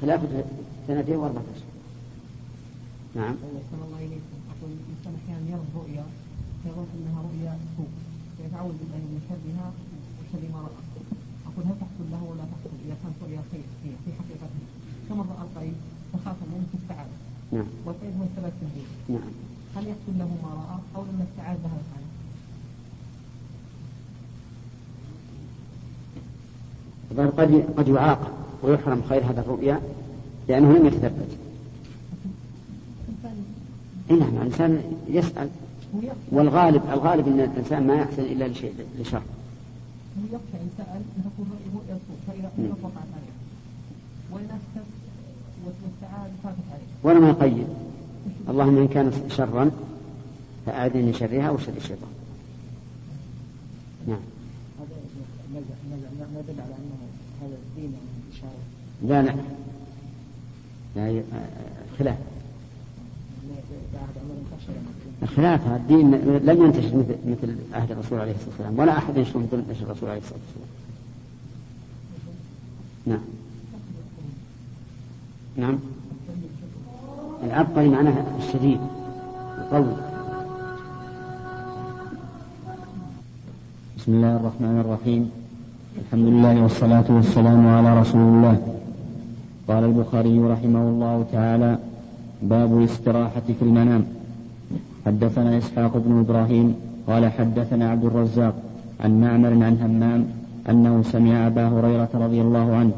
خلافة 0.02 0.44
سنتين 0.88 1.16
وأربعة 1.16 1.44
أشهر 1.56 1.74
نعم. 3.16 3.36
الله 3.86 3.98
إليكم 3.98 4.38
أقول 4.52 4.72
الإنسان 4.72 5.14
أحيانا 5.24 5.50
يرى 5.50 6.04
يظن 6.66 6.88
أنها 6.96 7.22
رؤيا 7.28 7.58
سوء 7.78 7.92
فيتعوذ 8.38 8.74
بالله 8.80 9.02
من 9.12 9.20
شرها 9.30 9.68
وشر 10.20 10.44
ما 10.54 10.60
رأى. 10.68 10.84
أقول 11.48 11.64
هل 11.70 11.76
تحصل 11.84 12.06
له 12.12 12.24
ولا 12.30 12.44
تحصل؟ 12.52 12.72
إذا 12.86 12.96
كانت 13.04 13.16
رؤيا 13.24 13.42
خير 13.52 13.66
في 14.06 14.12
حقيقته 14.20 14.62
كما 15.10 15.24
رأى 15.32 15.44
القيد 15.48 15.78
فخاف 16.14 16.36
منه 16.52 16.68
استعاذ 16.80 17.10
نعم. 17.52 17.68
والقيد 17.86 18.14
هو 18.20 18.24
الثبات 18.24 18.54
في 18.60 18.66
الدين 18.66 18.88
نعم. 19.10 19.32
هل 19.84 19.90
يحصل 19.90 20.20
له 20.20 20.26
ما 20.44 20.50
رأى 20.50 20.80
أو 20.96 21.02
لما 21.02 21.26
استعاذ 21.32 21.58
لها 21.64 21.78
الحال 27.12 27.38
قد 27.38 27.64
قد 27.78 27.88
يعاقب 27.88 28.32
ويحرم 28.64 29.02
خير 29.10 29.24
هذا 29.24 29.42
الرؤيا 29.42 29.82
لأنه 30.48 30.78
لم 30.78 30.86
يتثبت. 30.86 31.38
إيه 34.10 34.20
نعم 34.20 34.38
الإنسان 34.38 34.82
يسأل. 35.10 35.50
والغالب 36.32 36.82
الغالب 36.94 37.28
أن 37.28 37.40
الإنسان 37.40 37.88
ما 37.88 37.96
يحسن 37.96 38.22
إلا 38.22 38.48
لشيء 38.48 38.74
لشر. 39.00 39.22
يخشى 40.32 40.58
إن 40.62 40.70
سأل 40.78 41.02
أن 41.18 41.24
تكون 41.24 41.52
رؤيا 41.76 42.00
فإذا 42.28 42.52
وقعت 42.84 43.08
عليه 43.16 43.34
وإن 44.32 44.46
أسكت 44.46 44.88
واستعاد 45.66 46.32
فاتت 46.44 46.58
عليه 46.72 46.88
ولم 47.04 47.28
يقيد. 47.28 47.68
اللهم 48.50 48.78
إن 48.78 48.88
كانت 48.88 49.14
شرا 49.32 49.72
فأعذني 50.66 51.04
من 51.04 51.14
شرها 51.14 51.52
وشر 51.52 51.74
الشيطان 51.78 52.10
نعم. 54.08 54.20
لا 59.04 59.22
لا. 59.22 59.36
لا 60.96 61.24
خلاف. 62.00 62.18
خلافها 65.36 65.76
الدين 65.76 66.12
لم 66.46 66.66
ينتشر 66.66 66.98
مثل 66.98 67.16
مثل 67.26 67.56
عهد 67.74 67.92
الرسول 67.92 68.20
عليه 68.20 68.32
الصلاة 68.32 68.50
والسلام 68.50 68.80
ولا 68.80 68.98
أحد 68.98 69.18
ينشر 69.18 69.40
مثل 69.40 69.64
نشر 69.72 69.84
الرسول 69.84 70.10
عليه 70.10 70.22
الصلاة 70.22 70.40
والسلام. 70.40 70.70
نعم. 73.06 73.22
نعم. 75.58 75.80
العبقري 77.46 77.90
معناها 77.90 78.24
الشديد 78.40 78.80
القوي. 79.62 79.96
بسم 83.98 84.12
الله 84.14 84.36
الرحمن 84.36 84.76
الرحيم. 84.80 85.32
الحمد 86.02 86.28
لله 86.28 86.56
والصلاة 86.64 87.08
والسلام 87.10 87.68
على 87.68 88.00
رسول 88.02 88.22
الله. 88.22 88.58
قال 89.68 89.84
البخاري 89.84 90.40
رحمه 90.40 90.84
الله 90.90 91.26
تعالى: 91.32 91.72
باب 92.42 92.70
الاستراحة 92.78 93.48
في 93.60 93.62
المنام. 93.62 94.04
حدثنا 95.06 95.58
إسحاق 95.58 95.98
بن 95.98 96.20
إبراهيم 96.20 96.76
قال 97.08 97.32
حدثنا 97.32 97.90
عبد 97.92 98.06
الرزاق 98.06 98.56
عن 99.04 99.22
معمر 99.22 99.54
عن 99.66 99.76
همام 99.84 100.22
أنه 100.70 101.04
سمع 101.04 101.48
أبا 101.48 101.68
هريرة 101.68 102.10
رضي 102.14 102.42
الله 102.42 102.76
عنه 102.76 102.92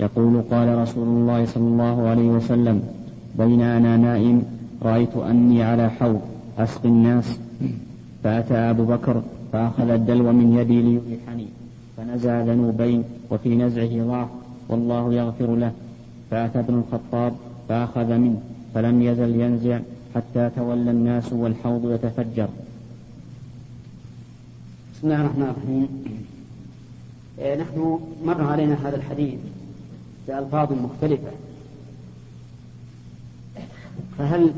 يقول 0.00 0.42
قال 0.50 0.78
رسول 0.78 1.08
الله 1.08 1.46
صلى 1.46 1.68
الله 1.68 2.08
عليه 2.08 2.28
وسلم 2.28 2.82
بين 3.38 3.60
أنا 3.60 3.96
نائم 3.96 4.42
رأيت 4.82 5.16
أني 5.16 5.62
على 5.62 5.90
حوض 5.90 6.20
أسقي 6.58 6.88
الناس. 6.88 7.38
فأتى 8.24 8.54
أبو 8.54 8.84
بكر 8.84 9.22
فأخذ 9.52 9.88
الدلو 9.90 10.32
من 10.32 10.58
يدي 10.58 10.82
ليريحني 10.82 11.46
فنزع 11.96 12.42
ذنوبين 12.42 13.04
وفي 13.30 13.56
نزعه 13.56 14.06
ضعف 14.08 14.28
والله 14.68 15.14
يغفر 15.14 15.56
له. 15.56 15.72
فأتى 16.30 16.58
ابن 16.58 16.74
الخطاب 16.74 17.32
فأخذ 17.68 18.18
منه 18.18 18.40
فلم 18.74 19.02
يزل 19.02 19.40
ينزع 19.40 19.78
حتى 20.14 20.50
تولى 20.56 20.90
الناس 20.90 21.32
والحوض 21.32 21.92
يتفجر. 21.92 22.48
بسم 24.94 25.04
الله 25.04 25.20
الرحمن 25.20 25.42
الرحيم. 25.42 25.88
إيه، 27.38 27.60
نحن 27.60 27.98
مر 28.24 28.42
علينا 28.42 28.88
هذا 28.88 28.96
الحديث 28.96 29.40
بألفاظ 30.28 30.72
مختلفة. 30.72 31.32
فهل 34.18 34.52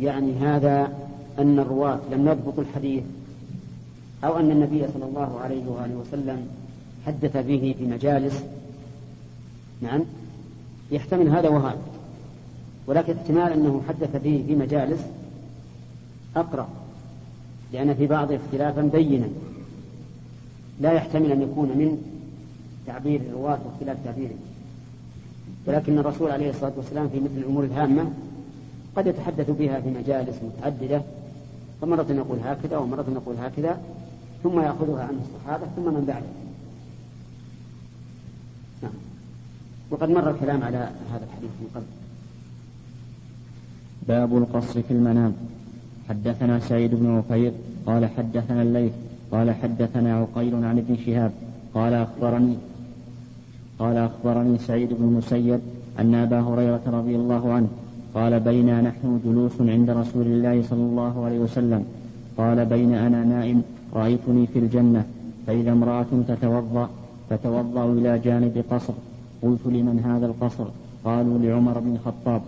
يعني 0.00 0.32
هذا 0.38 0.92
أن 1.38 1.58
الرواة 1.58 2.00
لم 2.12 2.28
يضبطوا 2.28 2.62
الحديث 2.62 3.02
أو 4.24 4.36
أن 4.36 4.50
النبي 4.50 4.84
صلى 4.94 5.04
الله 5.04 5.40
عليه 5.40 5.66
وآله 5.66 5.94
وسلم 5.94 6.46
حدث 7.06 7.36
به 7.36 7.74
في 7.78 7.86
مجالس؟ 7.86 8.44
نعم. 9.82 10.00
يحتمل 10.90 11.28
هذا 11.28 11.48
وهذا. 11.48 11.80
ولكن 12.86 13.16
احتمال 13.16 13.52
أنه 13.52 13.82
حدث 13.88 14.16
به 14.16 14.44
في 14.46 14.56
مجالس 14.56 15.00
أقرب 16.36 16.68
لأن 17.72 17.94
في 17.94 18.06
بعض 18.06 18.32
اختلافا 18.32 18.82
بينا. 18.82 19.28
لا 20.80 20.92
يحتمل 20.92 21.32
أن 21.32 21.42
يكون 21.42 21.68
من 21.68 22.02
تعبير 22.86 23.20
الرواة 23.20 23.58
واختلاف 23.66 23.96
تعبيره. 24.04 24.34
ولكن 25.66 25.98
الرسول 25.98 26.30
عليه 26.30 26.50
الصلاة 26.50 26.72
والسلام 26.76 27.08
في 27.08 27.20
مثل 27.20 27.36
الأمور 27.36 27.64
الهامة 27.64 28.10
قد 28.96 29.06
يتحدث 29.06 29.50
بها 29.50 29.80
في 29.80 29.90
مجالس 29.90 30.36
متعددة 30.42 31.02
فمرة 31.80 32.06
يقول 32.10 32.38
هكذا 32.44 32.76
ومرة 32.76 33.04
يقول 33.08 33.36
هكذا 33.36 33.80
ثم 34.42 34.60
يأخذها 34.60 35.02
عنه 35.02 35.20
الصحابة 35.20 35.66
ثم 35.76 35.94
من 35.94 36.04
بعده. 36.04 36.26
نعم. 38.82 38.92
وقد 39.90 40.10
مر 40.10 40.30
الكلام 40.30 40.62
على 40.62 40.76
هذا 41.12 41.24
الحديث 41.24 41.50
من 41.60 41.68
قبل. 41.74 41.84
باب 44.08 44.36
القصر 44.36 44.82
في 44.82 44.90
المنام. 44.90 45.32
حدثنا 46.08 46.58
سعيد 46.58 46.94
بن 46.94 47.16
عفير 47.16 47.52
قال 47.86 48.06
حدثنا 48.06 48.62
الليث 48.62 48.92
قال 49.32 49.50
حدثنا 49.50 50.16
عقيل 50.16 50.54
عن 50.54 50.78
ابن 50.78 50.96
شهاب 51.06 51.32
قال 51.74 51.94
أخبرني 51.94 52.56
قال 53.78 53.96
أخبرني 53.96 54.58
سعيد 54.58 54.92
بن 54.92 55.04
المسيب 55.04 55.60
أن 55.98 56.14
أبا 56.14 56.40
هريرة 56.40 56.82
رضي 56.86 57.16
الله 57.16 57.52
عنه 57.52 57.68
قال 58.14 58.40
بينا 58.40 58.80
نحن 58.80 59.20
جلوس 59.24 59.56
عند 59.60 59.90
رسول 59.90 60.26
الله 60.26 60.62
صلى 60.62 60.84
الله 60.90 61.24
عليه 61.24 61.38
وسلم. 61.38 61.82
قال 62.36 62.64
بين 62.64 62.94
أنا 62.94 63.24
نائم 63.24 63.62
رأيتني 63.94 64.46
في 64.46 64.58
الجنة 64.58 65.04
فإذا 65.46 65.72
امرأة 65.72 66.10
تتوضأ 66.28 66.88
فتوضأ 67.30 67.84
إلى 67.92 68.18
جانب 68.18 68.64
قصر. 68.70 68.92
قلت 69.42 69.64
لمن 69.66 69.96
هذا 70.04 70.26
القصر؟ 70.26 70.66
قالوا 71.04 71.38
لعمر 71.38 71.78
بن 71.78 71.92
الخطاب. 71.96 72.42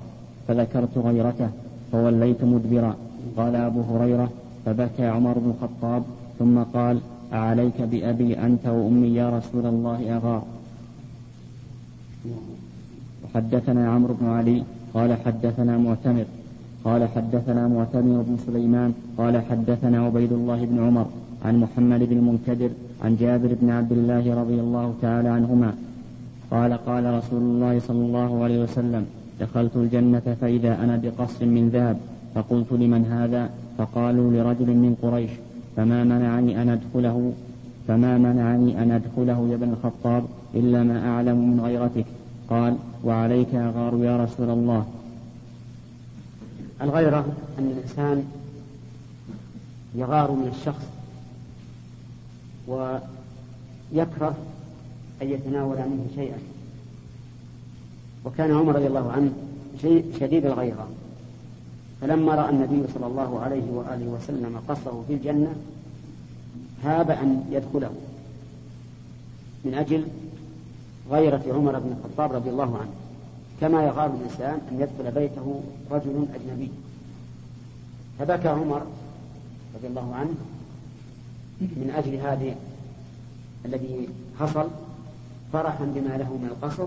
فذكرت 0.48 0.98
غيرته 0.98 1.48
فوليت 1.92 2.44
مدبرا. 2.44 2.96
قال 3.36 3.56
أبو 3.56 3.80
هريرة 3.80 4.28
فبكى 4.66 5.06
عمر 5.06 5.38
بن 5.38 5.50
الخطاب 5.50 6.02
ثم 6.38 6.58
قال 6.58 6.96
أعليك 7.32 7.82
بأبي 7.82 8.38
أنت 8.38 8.66
وأمي 8.66 9.14
يا 9.14 9.30
رسول 9.30 9.66
الله 9.66 10.16
أغار. 10.16 10.42
وحدثنا 13.24 13.90
عمرو 13.90 14.14
بن 14.20 14.26
علي 14.26 14.62
قال 14.94 15.10
حدثنا 15.24 15.78
معتمر 15.78 16.24
قال 16.84 17.08
حدثنا 17.08 17.68
معتمر 17.68 18.22
بن 18.28 18.36
سليمان 18.46 18.92
قال 19.18 19.42
حدثنا 19.48 19.98
عبيد 20.06 20.32
الله 20.32 20.64
بن 20.64 20.78
عمر 20.86 21.06
عن 21.44 21.54
محمد 21.60 22.02
بن 22.10 22.16
المنكدر 22.16 22.70
عن 23.04 23.16
جابر 23.16 23.50
بن 23.60 23.70
عبد 23.70 23.92
الله 23.92 24.34
رضي 24.40 24.58
الله 24.60 24.94
تعالى 25.02 25.28
عنهما 25.28 25.74
قال 26.50 26.72
قال 26.72 27.14
رسول 27.18 27.42
الله 27.42 27.78
صلى 27.78 28.02
الله 28.06 28.44
عليه 28.44 28.62
وسلم 28.62 29.06
دخلت 29.40 29.76
الجنة 29.76 30.36
فإذا 30.40 30.72
أنا 30.84 30.96
بقصر 30.96 31.46
من 31.46 31.68
ذهب 31.68 31.96
فقلت 32.34 32.72
لمن 32.72 33.04
هذا؟ 33.04 33.50
فقالوا 33.78 34.32
لرجل 34.32 34.66
من 34.66 34.96
قريش 35.02 35.30
فما 35.76 36.04
منعني 36.04 36.62
أن 36.62 36.68
أدخله؟ 36.68 37.32
فما 37.88 38.18
منعني 38.18 38.82
أن 38.82 38.90
أدخله 38.90 39.48
يا 39.50 39.54
ابن 39.54 39.70
الخطاب 39.72 40.24
إلا 40.54 40.82
ما 40.82 41.08
أعلم 41.08 41.50
من 41.50 41.60
غيرتك 41.60 42.06
قال 42.50 42.76
وعليك 43.04 43.54
أغار 43.54 44.04
يا 44.04 44.24
رسول 44.24 44.50
الله. 44.50 44.86
الغيرة 46.82 47.26
أن 47.58 47.70
الإنسان 47.76 48.24
يغار 49.94 50.30
من 50.30 50.52
الشخص 50.58 50.84
ويكره 52.68 54.34
أن 55.22 55.30
يتناول 55.30 55.76
منه 55.76 56.06
شيئا. 56.14 56.38
وكان 58.24 58.54
عمر 58.54 58.76
رضي 58.76 58.86
الله 58.86 59.12
عنه 59.12 59.32
شديد 60.20 60.46
الغيرة. 60.46 60.88
فلما 62.00 62.34
رأى 62.34 62.50
النبي 62.50 62.92
صلى 62.94 63.06
الله 63.06 63.40
عليه 63.40 63.70
وآله 63.70 64.06
وسلم 64.06 64.60
قصره 64.68 65.04
في 65.08 65.14
الجنة 65.14 65.54
هاب 66.84 67.10
أن 67.10 67.44
يدخله. 67.50 67.90
من 69.64 69.74
أجل 69.74 70.06
غيرة 71.10 71.42
عمر 71.48 71.78
بن 71.78 71.96
الخطاب 71.98 72.32
رضي 72.32 72.50
الله 72.50 72.78
عنه. 72.78 72.92
كما 73.60 73.84
يغار 73.84 74.06
الإنسان 74.06 74.58
أن 74.72 74.80
يدخل 74.80 75.10
بيته 75.10 75.60
رجل 75.90 76.26
أجنبي. 76.34 76.70
فبكى 78.18 78.48
عمر 78.48 78.82
رضي 79.74 79.86
الله 79.86 80.14
عنه 80.14 80.34
من 81.60 81.92
أجل 81.96 82.14
هذه 82.14 82.56
الذي 83.64 84.08
حصل 84.40 84.68
فرحا 85.52 85.84
بما 85.84 86.16
له 86.16 86.32
من 86.32 86.48
القصر 86.50 86.86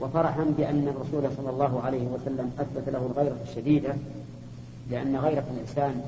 وفرحا 0.00 0.44
بأن 0.58 0.88
الرسول 0.88 1.36
صلى 1.36 1.50
الله 1.50 1.80
عليه 1.80 2.06
وسلم 2.06 2.50
أثبت 2.58 2.88
له 2.88 3.06
الغيرة 3.06 3.36
الشديدة 3.48 3.94
لأن 4.90 5.16
غيرة 5.16 5.44
الإنسان 5.54 6.02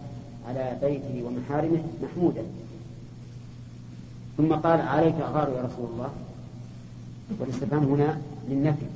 على 0.49 0.79
بيته 0.83 1.25
ومحارمه 1.27 1.83
محمودة. 2.03 2.43
ثم 4.37 4.53
قال 4.53 4.81
عليك 4.81 5.15
أغار 5.15 5.49
يا 5.49 5.63
رسول 5.63 5.91
الله. 5.93 6.11
والاستفهام 7.41 7.85
هنا 7.85 8.21
للنفي 8.49 8.87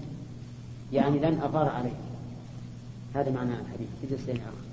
يعني 0.93 1.19
لن 1.19 1.41
أغار 1.43 1.69
عليك 1.69 1.97
هذا 3.15 3.31
معنى 3.31 3.51
الحديث. 3.51 3.89
في 4.01 4.17
جزئين 4.17 4.37
آخر. 4.41 4.67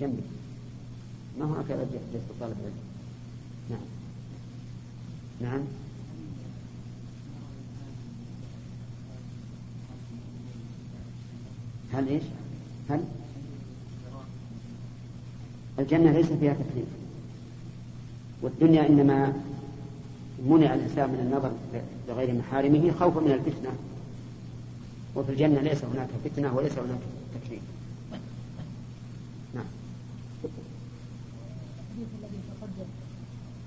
جنبي 0.00 0.22
ما 1.38 1.44
هو 1.44 1.54
هكذا 1.54 1.86
جلسة 2.12 2.26
طالب 2.40 2.56
العلم. 2.60 2.74
نعم. 3.70 3.80
نعم. 5.40 5.60
هل 11.92 12.08
إيش؟ 12.08 12.22
هل؟ 12.90 13.04
الجنة 15.78 16.12
ليس 16.12 16.26
فيها 16.26 16.54
تكليف. 16.54 16.88
والدنيا 18.42 18.88
إنما 18.88 19.32
منع 20.46 20.74
الإنسان 20.74 21.10
من 21.10 21.20
النظر 21.20 21.52
لغير 22.08 22.34
محارمه 22.34 22.92
خوفا 22.92 23.20
من 23.20 23.32
الفتنة. 23.32 23.70
وفي 25.16 25.32
الجنة 25.32 25.60
ليس 25.60 25.84
هناك 25.84 26.08
فتنة 26.24 26.56
وليس 26.56 26.72
هناك 26.72 27.00
تكليف 27.34 27.62
نعم. 29.54 29.64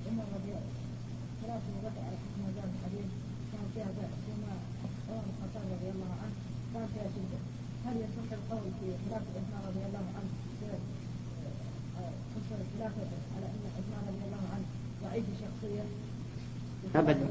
ان 0.07 0.19
هل 7.85 7.95
يصح 7.97 8.31
القول 8.31 8.71
في 8.79 8.87
خلاف 9.09 9.21
عثمان 9.35 9.61
رضي 9.67 9.85
الله 9.87 10.05
عنه 10.15 10.29
الخلافة 12.61 13.11
على 13.35 13.45
أن 13.45 13.63
عثمان 13.77 14.03
رضي 14.07 14.23
الله 14.27 14.43
عنه 14.53 14.65
ضعيف 15.03 15.25
الشخصية 15.33 15.83
أبدا. 16.95 17.29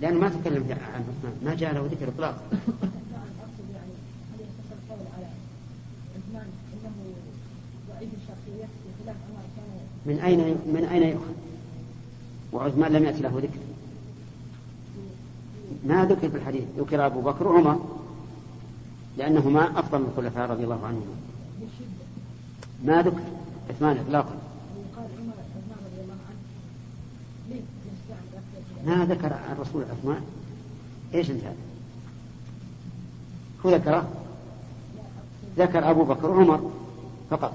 لأنه 0.00 0.20
ما 0.20 0.28
تكلم 0.28 0.64
عن 0.70 1.02
عثمان 1.02 1.32
ما 1.44 1.54
جاء 1.54 1.74
له 1.74 1.88
ذكر 1.92 2.08
إطلاقا 2.08 2.42
من 10.06 10.18
أين 10.18 10.38
من 10.48 10.88
أين 10.92 11.02
يؤخذ؟ 11.02 11.32
وعثمان 12.52 12.92
لم 12.92 13.04
يأتي 13.04 13.22
له 13.22 13.38
ذكر. 13.38 13.58
ما 15.86 16.04
ذكر 16.04 16.30
في 16.30 16.36
الحديث؟ 16.36 16.64
ذكر 16.78 17.06
أبو 17.06 17.20
بكر 17.20 17.48
وعمر 17.48 17.80
لأنهما 19.18 19.78
أفضل 19.78 19.98
من 19.98 20.08
الخلفاء 20.12 20.50
رضي 20.50 20.64
الله 20.64 20.86
عنهم. 20.86 21.06
بالشدة 21.60 22.04
ما 22.84 23.02
ذكر؟ 23.02 23.22
عثمان 23.70 23.96
إطلاقا 23.96 24.36
ويقال 24.76 25.10
عمر 25.18 25.32
عثمان 25.32 25.78
رضي 25.86 26.00
الله 26.00 26.18
عنه 26.28 26.40
ليه 27.48 27.62
يستعمل 27.86 28.32
أكثر 28.34 28.60
ما 28.86 29.04
ذكر 29.04 29.36
الرسول 29.52 29.84
عثمان؟ 29.90 30.22
إيش 31.14 31.30
أنت؟ 31.30 31.42
هو 33.66 33.70
ذكره؟ 33.70 34.08
ذكر 35.58 35.90
أبو 35.90 36.04
بكر 36.04 36.30
وعمر 36.30 36.70
فقط. 37.30 37.54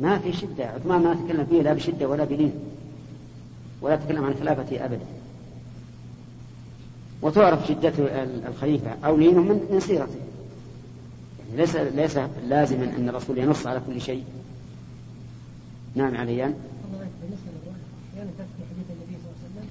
ما 0.00 0.18
في 0.18 0.32
شدة. 0.32 0.66
عثمان 0.66 1.02
ما 1.02 1.14
تكلم 1.14 1.46
فيه 1.46 1.62
لا 1.62 1.72
بشدة 1.72 2.08
ولا 2.08 2.24
بلين 2.24 2.52
ولا 3.80 3.96
تكلم 3.96 4.24
عن 4.24 4.34
خلافته 4.34 4.84
ابدا 4.84 5.06
وتعرف 7.22 7.66
شدة 7.66 7.92
الخليفة 8.48 8.90
أو 9.04 9.16
لينه 9.16 9.40
من 9.40 9.80
سيرته. 9.80 10.16
يعني 11.38 11.56
ليس 11.56 11.76
ليس 11.76 12.18
لازما 12.48 12.84
أن 12.98 13.08
الرسول 13.08 13.38
ينص 13.38 13.66
على 13.66 13.80
كل 13.86 14.00
شيء. 14.00 14.24
نعم 15.94 16.16
عليان. 16.16 16.54
أحيانا 18.12 18.30
تذكر 18.38 18.64
حديث 18.70 18.88
النبي 18.94 19.16
صلى 19.22 19.28
الله 19.28 19.38
عليه 19.40 19.48
وسلم 19.48 19.68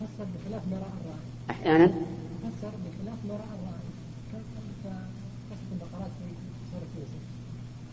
تفسر 0.00 0.26
بخلاف 0.34 0.62
ما 0.70 0.76
رأى 0.84 0.94
الرأي. 1.00 1.24
أحيانا 1.50 1.86
تفسر 1.86 2.72
بخلاف 2.84 3.18
ما 3.28 3.34
رأى 3.34 3.54
الرأي. 3.58 3.88
البقرات 5.72 6.10
في 6.18 6.26
سورة 6.70 6.90
يوسف. 6.98 7.22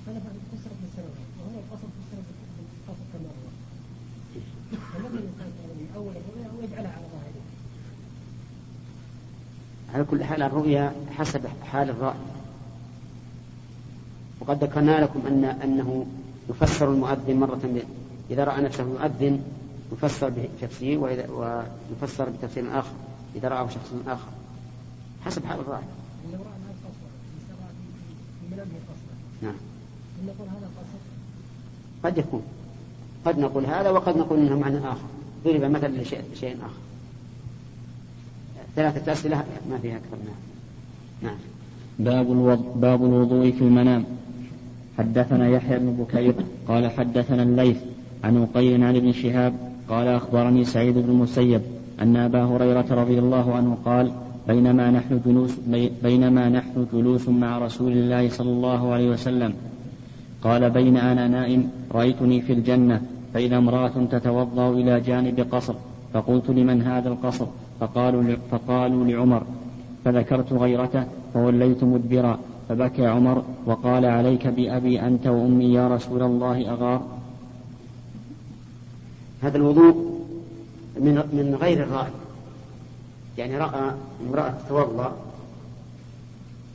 أنا 0.07 0.19
فسرت 0.51 0.77
بالسنوات 0.81 1.27
وهو 1.39 1.57
القصد 1.59 1.89
فسر 1.97 2.17
بالقصد 2.25 3.05
كما 3.13 3.29
هو. 3.35 3.47
يقال 4.73 5.03
من 5.79 5.87
أول 5.95 6.13
الرؤيا 6.21 6.49
يجعلها 6.63 6.91
على 6.91 7.07
ظاهره. 7.13 7.43
على 9.93 10.03
كل 10.03 10.23
حال 10.23 10.41
الرؤيا 10.43 10.93
حسب 11.17 11.47
حال 11.63 11.89
الرائي 11.89 12.19
وقد 14.39 14.63
ذكرنا 14.63 15.01
لكم 15.03 15.27
أن 15.27 15.45
أنه 15.45 16.05
يفسر 16.49 16.93
المؤذن 16.93 17.39
مرة. 17.39 17.81
إذا 18.29 18.43
رأى 18.43 18.61
نفسه 18.61 18.83
يؤذن 18.83 19.43
يفسر 19.91 20.29
بتفسير 20.29 20.99
وإذا 20.99 21.29
ويفسر 21.29 22.29
بتفسير 22.29 22.79
آخر 22.79 22.93
إذا 23.35 23.47
رآه 23.47 23.69
شخص 23.69 23.93
آخر. 24.07 24.29
حسب 25.25 25.45
حال 25.45 25.59
الراعي 25.59 25.83
نعم. 29.41 29.55
قد 32.03 32.17
يكون. 32.17 32.41
قد 33.25 33.39
نقول 33.39 33.65
هذا 33.65 33.89
وقد 33.89 34.17
نقول 34.17 34.39
إنه 34.39 34.59
معنى 34.59 34.77
آخر. 34.77 35.07
ضرب 35.45 35.61
مثلا 35.61 35.87
لشيء 35.87 36.21
شيء 36.33 36.57
آخر. 36.57 36.79
ثلاثة 38.75 39.11
أسئلة 39.11 39.43
ما 39.69 39.77
فيها 39.77 39.97
أكثر 39.97 40.17
منها 40.23 40.35
نعم. 41.21 41.37
باب 41.99 42.31
الوضوء 42.31 42.73
باب 42.75 43.05
الوضوء 43.05 43.51
في 43.51 43.61
المنام. 43.61 44.05
حدثنا 44.97 45.47
يحيى 45.49 45.79
بن 45.79 45.91
بكير 45.91 46.35
قال 46.67 46.91
حدثنا 46.91 47.43
الليث 47.43 47.77
عن 48.23 48.37
أقيل 48.37 48.83
عن 48.83 48.95
ابن 48.95 49.13
شهاب 49.13 49.74
قال 49.89 50.07
أخبرني 50.07 50.65
سعيد 50.65 50.97
بن 50.97 51.09
المسيب 51.09 51.61
أن 52.01 52.15
أبا 52.15 52.43
هريرة 52.43 52.85
رضي 52.91 53.19
الله 53.19 53.53
عنه 53.53 53.77
قال 53.85 54.11
بينما 54.47 54.91
نحن 54.91 55.21
جلوس 55.25 55.59
بينما 56.03 56.49
نحن 56.49 56.87
جلوس 56.93 57.29
مع 57.29 57.57
رسول 57.57 57.91
الله 57.91 58.29
صلى 58.29 58.49
الله 58.49 58.93
عليه 58.93 59.09
وسلم. 59.09 59.53
قال 60.43 60.69
بين 60.69 60.97
أنا 60.97 61.27
نائم 61.27 61.69
رأيتني 61.91 62.41
في 62.41 62.53
الجنة 62.53 63.01
فإذا 63.33 63.57
امرأة 63.57 64.05
تتوضأ 64.11 64.69
إلى 64.69 65.01
جانب 65.01 65.47
قصر 65.51 65.73
فقلت 66.13 66.49
لمن 66.49 66.81
هذا 66.81 67.09
القصر؟ 67.09 67.45
فقالوا, 67.79 68.35
فقالوا 68.51 69.05
لعمر. 69.05 69.43
فذكرت 70.05 70.53
غيرته 70.53 71.03
فوليت 71.33 71.83
مدبرا 71.83 72.39
فبكى 72.69 73.05
عمر 73.05 73.43
وقال 73.65 74.05
عليك 74.05 74.47
بأبي 74.47 75.01
أنت 75.01 75.27
وأمي 75.27 75.73
يا 75.73 75.87
رسول 75.87 76.23
الله 76.23 76.69
أغار؟ 76.69 77.14
هذا 79.45 79.57
الوضوء 79.57 80.15
من 80.95 81.15
من 81.15 81.57
غير 81.61 81.83
الرأي 81.83 82.11
يعني 83.37 83.57
رأى 83.57 83.91
امرأة 84.27 84.53
تتوضأ 84.65 85.15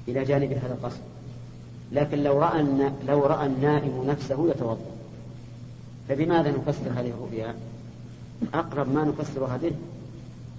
إلى 0.09 0.25
جانب 0.25 0.53
هذا 0.53 0.73
القصر 0.81 1.01
لكن 1.93 2.23
لو 2.23 2.39
رأى 2.39 2.67
لو 3.09 3.27
رأى 3.27 3.47
النائم 3.47 4.05
نفسه 4.07 4.51
يتوضأ 4.51 4.87
فبماذا 6.09 6.51
نفسر 6.51 6.91
هذه 6.97 7.11
الرؤيا؟ 7.11 7.55
أقرب 8.55 8.95
ما 8.95 9.05
نفسرها 9.05 9.57
به 9.57 9.73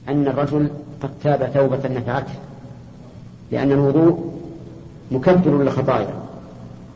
أن 0.10 0.28
الرجل 0.28 0.70
قد 1.04 1.10
تاب 1.24 1.54
توبة 1.54 1.88
نفعته 1.88 2.34
لأن 3.52 3.72
الوضوء 3.72 4.34
مكبر 5.12 5.64
للخطايا. 5.64 6.14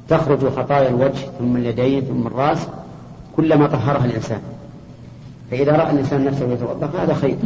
تخرج 0.09 0.49
خطايا 0.49 0.89
الوجه 0.89 1.29
ثم 1.39 1.57
اليدين 1.57 2.01
ثم 2.01 2.27
الرأس 2.27 2.67
كلما 3.35 3.67
طهرها 3.67 4.05
الإنسان. 4.05 4.41
فإذا 5.51 5.71
رأى 5.71 5.91
الإنسان 5.91 6.25
نفسه 6.25 6.53
يتوضأ 6.53 6.87
فهذا 6.87 7.13
خير. 7.13 7.37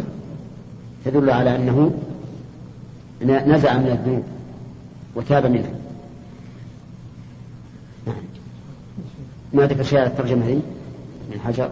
تدل 1.05 1.29
على 1.29 1.55
أنه 1.55 1.91
نزع 3.21 3.77
من 3.77 3.87
الذنوب 3.87 4.23
وتاب 5.15 5.45
منها. 5.45 5.71
نعم. 8.07 8.15
ما 9.53 9.65
ذكر 9.65 9.83
شيء 9.83 9.99
على 9.99 10.07
الترجمة 10.07 10.45
هذه 10.45 10.61
من 11.31 11.39
حجر؟ 11.39 11.69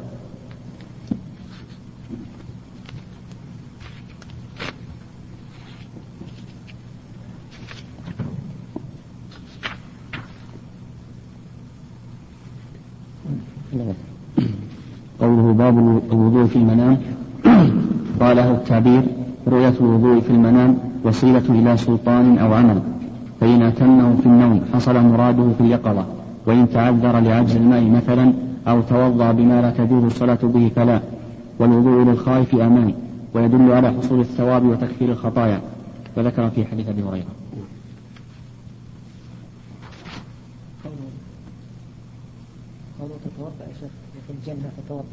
قوله 15.67 16.01
باب 16.01 16.11
الوضوء 16.11 16.45
في 16.45 16.55
المنام. 16.55 16.97
قاله 18.21 18.51
التعبير 18.51 19.03
رؤية 19.47 19.73
الوضوء 19.81 20.19
في 20.19 20.29
المنام 20.29 20.77
وسيلة 21.03 21.43
إلى 21.49 21.77
سلطان 21.77 22.37
أو 22.37 22.53
عمل. 22.53 22.81
فإن 23.39 23.61
أتمه 23.61 24.15
في 24.21 24.25
النوم 24.25 24.61
حصل 24.73 24.95
مراده 24.99 25.47
في 25.57 25.61
اليقظة. 25.61 26.05
وإن 26.45 26.69
تعذر 26.73 27.19
لعجز 27.19 27.55
الماء 27.55 27.83
مثلا 27.83 28.33
أو 28.67 28.81
توضأ 28.81 29.31
بما 29.31 29.61
لا 29.61 29.71
تجوز 29.71 30.03
الصلاة 30.03 30.39
به 30.43 30.71
فلا. 30.75 31.01
والوضوء 31.59 32.03
للخائف 32.03 32.55
أمان 32.55 32.93
ويدل 33.33 33.71
على 33.71 33.91
حصول 33.91 34.19
الثواب 34.19 34.65
وتكفير 34.65 35.09
الخطايا. 35.09 35.61
وذكر 36.17 36.49
في 36.49 36.65
حديث 36.65 36.89
أبي 36.89 37.03
هريرة. 37.03 37.33
قالوا 42.99 43.15
تتوضأ 43.25 43.63
يا 43.69 43.73
شيخ. 43.79 44.06
في 44.27 44.33
الجنة 44.33 44.69
تتوضأ. 44.77 45.03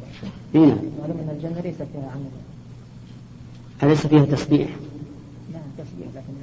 إي 0.55 0.59
نعم. 0.59 0.77
معلوم 1.01 1.17
أن 1.17 1.35
الجنة 1.35 1.61
ليس 1.61 1.75
فيها 1.75 2.11
عمل. 2.15 2.31
أليس 3.83 4.07
فيها 4.07 4.25
تسبيح؟ 4.25 4.69
نعم 5.53 5.61
تسبيح 5.77 6.07
لكن 6.15 6.33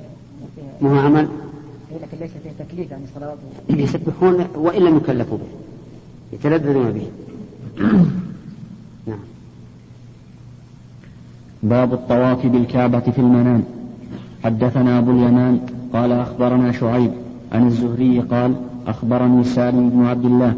ما 0.41 0.47
فيها. 0.57 0.91
ما 0.91 1.01
هو 1.01 1.07
عمل؟ 1.07 1.29
لكن 2.03 2.19
ليس 2.21 2.31
فيها 2.43 2.67
تكليف 2.67 2.91
يعني 2.91 3.05
صلوات. 3.15 3.39
يسبحون 3.71 4.47
وإن 4.55 4.83
لم 4.83 4.97
يكلفوا 4.97 5.39
به 5.39 5.45
يتلذذون 6.33 6.93
به. 6.93 7.07
نعم. 9.07 9.19
باب 11.63 11.93
الطواف 11.93 12.47
بالكعبة 12.47 13.01
في 13.01 13.19
المنام. 13.19 13.65
حدثنا 14.45 14.99
أبو 14.99 15.11
اليمان 15.11 15.61
قال 15.93 16.13
أخبرنا 16.13 16.73
شعيب 16.73 17.13
عن 17.53 17.67
الزهري 17.67 18.21
قال 18.21 18.55
أخبرني 18.87 19.45
سالم 19.45 19.91
بن 19.91 20.07
عبد 20.07 20.25
الله 20.25 20.55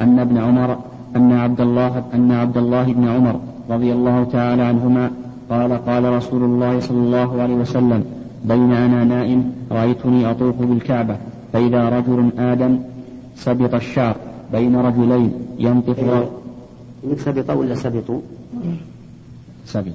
أن 0.00 0.18
ابن 0.18 0.38
عمر 0.38 0.81
أن 1.16 1.32
عبد 1.32 1.60
الله 1.60 2.04
أن 2.14 2.32
عبد 2.32 2.56
الله 2.56 2.92
بن 2.92 3.08
عمر 3.08 3.40
رضي 3.70 3.92
الله 3.92 4.24
تعالى 4.24 4.62
عنهما 4.62 5.10
قال 5.50 5.72
قال 5.86 6.04
رسول 6.04 6.42
الله 6.44 6.80
صلى 6.80 6.98
الله 6.98 7.42
عليه 7.42 7.54
وسلم 7.54 8.04
بين 8.44 8.72
أنا 8.72 9.04
نائم 9.04 9.52
رأيتني 9.70 10.30
أطوف 10.30 10.56
بالكعبة 10.62 11.16
فإذا 11.52 11.88
رجل 11.88 12.30
آدم 12.38 12.78
سبط 13.36 13.74
الشعر 13.74 14.16
بين 14.52 14.76
رجلين 14.76 15.32
ينطف 15.58 16.00
إنك 17.04 17.18
سبط 17.18 17.50
ولا 17.50 17.74
سبطوا؟ 17.74 18.20
سبط 19.66 19.92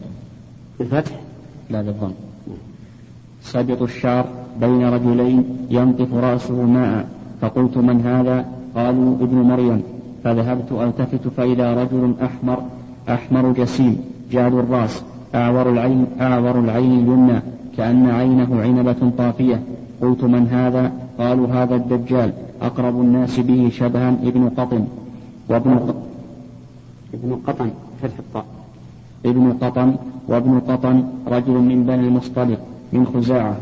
بالفتح؟ 0.80 1.12
لا 1.70 1.82
بالضم. 1.82 2.12
سبط 3.42 3.82
الشعر 3.82 4.26
بين 4.62 4.90
رجلين 4.90 5.44
ينطف 5.70 6.14
رأسه 6.14 6.62
ماء 6.62 7.08
فقلت 7.42 7.78
من 7.78 8.02
هذا؟ 8.02 8.46
قالوا 8.76 9.16
ابن 9.16 9.38
مريم. 9.38 9.84
فذهبت 10.28 10.72
ألتفت 10.72 11.28
فإذا 11.28 11.74
رجل 11.84 12.14
أحمر 12.24 12.64
أحمر 13.10 13.52
جسيم 13.52 14.02
جاد 14.32 14.54
الرأس 14.54 15.04
أعور 15.36 15.70
العين 15.70 16.06
أعور 16.22 16.60
العين 16.60 17.00
اليمنى 17.00 17.40
كأن 17.78 18.10
عينه 18.10 18.62
عنبة 18.62 19.12
طافية. 19.18 19.64
قلت 20.02 20.24
من 20.24 20.48
هذا؟ 20.48 20.92
قالوا 21.20 21.48
هذا 21.48 21.76
الدجال 21.76 22.34
أقرب 22.62 23.02
الناس 23.02 23.40
به 23.40 23.70
شبها 23.74 24.10
ابن 24.10 24.50
قطن. 24.50 24.88
وابن 25.50 25.94
ابن 27.14 27.40
قطن 27.48 27.70
فتح 28.02 28.18
الطاء. 28.20 28.46
ابن 29.26 29.54
قطن 29.62 29.96
وابن 30.28 30.60
قطن 30.60 31.04
رجل 31.28 31.54
من 31.54 31.84
بني 31.84 32.08
المصطلق 32.08 32.60
من 32.94 33.06
خزاعة. 33.06 33.58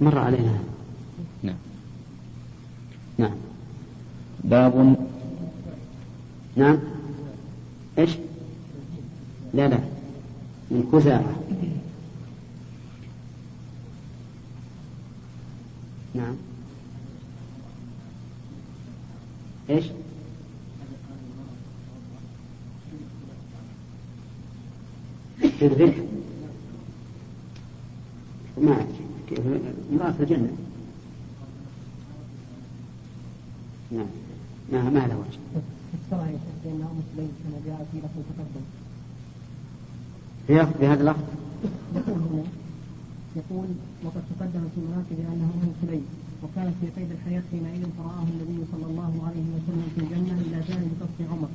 مر 0.00 0.18
علينا 0.18 0.77
نعم. 3.18 3.34
باب 4.44 4.96
نعم. 6.56 6.78
إيش؟ 7.98 8.10
لا 9.54 9.68
لا. 9.68 9.80
من 10.70 10.88
خزاعة 10.92 11.34
نعم. 16.14 16.36
إيش؟ 19.70 19.84
في 25.58 25.66
الذكر 25.66 26.02
ما 28.58 28.86
كيف 29.28 29.40
امرأة 29.92 30.14
الجنة 30.20 30.56
نعم 33.90 34.06
ما 34.72 34.90
ما 34.90 35.06
له 35.06 35.16
وجه 35.18 35.38
فسرها 36.06 36.28
يا 36.30 36.38
كما 37.16 37.58
جاء 37.66 37.86
في 37.92 37.98
لفظ 37.98 38.20
تقدم 38.30 38.64
في 40.46 40.54
بهذا 40.80 41.00
اللفظ؟ 41.00 41.24
يقول 43.36 43.68
وقد 44.04 44.22
تقدم 44.30 44.64
في 44.74 44.80
مناقب 44.86 45.18
أنه 45.32 45.50
ام 45.64 45.72
سليم 45.82 46.04
وكانت 46.42 46.74
في 46.80 46.86
قيد 46.96 47.10
الحياة 47.16 47.42
حينئذ 47.50 47.82
فرآه 47.98 48.22
النبي 48.32 48.58
صلى 48.72 48.86
الله 48.90 49.12
عليه 49.26 49.46
وسلم 49.54 49.86
في 49.94 50.00
الجنة 50.04 50.36
إلى 50.46 50.58
جانب 50.68 50.90
قصر 51.00 51.30
عمر. 51.32 51.48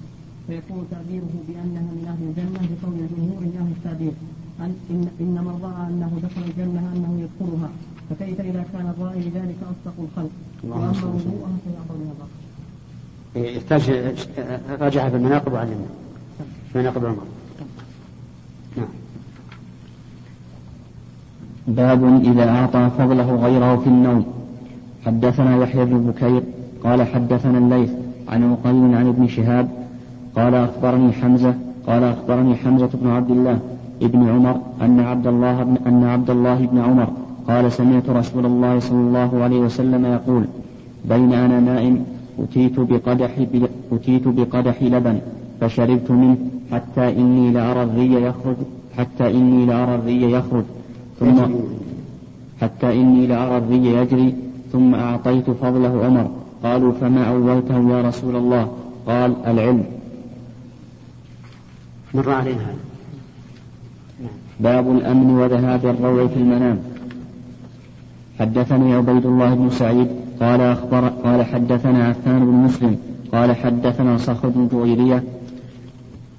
فيكون 0.47 0.87
تعبيره 0.91 1.33
بأنها 1.47 1.91
من 1.97 2.05
أهل 2.11 2.21
الجنة 2.29 2.59
بقول 2.71 2.95
الجمهور 3.05 3.39
من 3.47 3.55
أهل 3.61 3.71
التعبير. 3.77 4.13
أن 4.63 4.71
إن, 4.91 5.07
إن 5.23 5.35
من 5.47 5.55
راى 5.63 5.87
أنه 5.89 6.11
دخل 6.23 6.41
الجنة 6.49 6.83
أنه 6.93 7.11
يدخلها. 7.23 7.69
فكيف 8.09 8.41
إذا 8.41 8.65
كان 8.73 8.85
الرائي 8.93 9.19
لذلك 9.29 9.59
أصدق 9.71 9.95
الخلق؟ 10.05 10.33
وأما 10.63 11.05
وضوءها 11.15 11.55
من 12.01 12.09
الرقم 12.13 12.52
يحتاج 13.35 13.91
راجعها 14.79 15.09
في 15.09 15.15
المناقب 15.15 15.53
وعلمنا 15.53 15.85
مناقب 16.75 17.05
عمر. 17.05 17.23
نعم. 18.77 18.87
باب 21.67 22.21
إذا 22.23 22.49
أعطى 22.49 22.89
فضله 22.97 23.35
غيره 23.35 23.75
في 23.75 23.87
النوم. 23.87 24.25
حدثنا 25.05 25.57
يحيى 25.57 25.85
بن 25.85 26.11
بكير 26.11 26.43
قال 26.83 27.03
حدثنا 27.07 27.57
الليث 27.57 27.91
عن 28.27 28.51
عقيل 28.51 28.95
عن 28.95 29.07
ابن 29.07 29.27
شهاب 29.27 29.69
قال 30.35 30.55
أخبرني 30.55 31.11
حمزة 31.11 31.53
قال 31.87 32.03
أخبرني 32.03 32.55
حمزة 32.55 32.89
بن 32.93 33.09
عبد 33.09 33.31
الله 33.31 33.59
ابن 34.01 34.29
عمر 34.29 34.61
أن 34.81 34.99
عبد 34.99 35.27
الله 35.27 35.63
بن 35.63 35.77
أن 35.87 36.03
عبد 36.03 36.29
الله 36.29 36.65
بن 36.65 36.77
عمر 36.77 37.07
قال 37.47 37.71
سمعت 37.71 38.09
رسول 38.09 38.45
الله 38.45 38.79
صلى 38.79 38.99
الله 38.99 39.43
عليه 39.43 39.59
وسلم 39.59 40.05
يقول 40.05 40.45
بين 41.05 41.33
أنا 41.33 41.59
نائم 41.59 42.05
أتيت 42.39 42.79
بقدح 42.79 43.31
أتيت 43.91 44.27
بقدح 44.27 44.83
لبن 44.83 45.19
فشربت 45.61 46.11
منه 46.11 46.37
حتى 46.71 47.09
إني 47.09 47.51
لأرى 47.51 47.83
الري 47.83 48.13
يخرج 48.13 48.55
حتى 48.97 49.31
إني 49.31 49.65
لأرى 49.65 49.95
الري 49.95 50.31
يخرج. 50.31 50.63
ثم 51.19 51.45
حتى 52.61 52.93
إني 53.01 53.27
لأرى 53.27 53.57
الري 53.57 53.85
يجري 53.85 54.35
ثم 54.71 54.95
أعطيت 54.95 55.49
فضله 55.49 56.05
عمر. 56.05 56.31
قالوا 56.63 56.91
فما 56.91 57.29
أولته 57.29 57.89
يا 57.89 58.01
رسول 58.01 58.35
الله؟ 58.35 58.71
قال 59.07 59.35
العلم. 59.47 59.85
مر 62.13 62.29
علينا 62.29 62.61
هذا. 62.61 62.83
باب 64.59 64.91
الأمن 64.91 65.29
وذهاب 65.29 65.85
الروع 65.85 66.27
في 66.27 66.37
المنام. 66.37 66.79
حدثني 68.39 68.93
عبيد 68.93 69.25
الله 69.25 69.53
بن 69.53 69.69
سعيد 69.69 70.07
قال 70.41 70.61
أخبر 70.61 71.07
قال 71.07 71.45
حدثنا 71.45 72.07
عفان 72.07 72.39
بن 72.39 72.51
مسلم 72.51 72.97
قال 73.31 73.55
حدثنا 73.55 74.17
صخر 74.17 74.47
بن 74.49 74.67
جويرية 74.67 75.23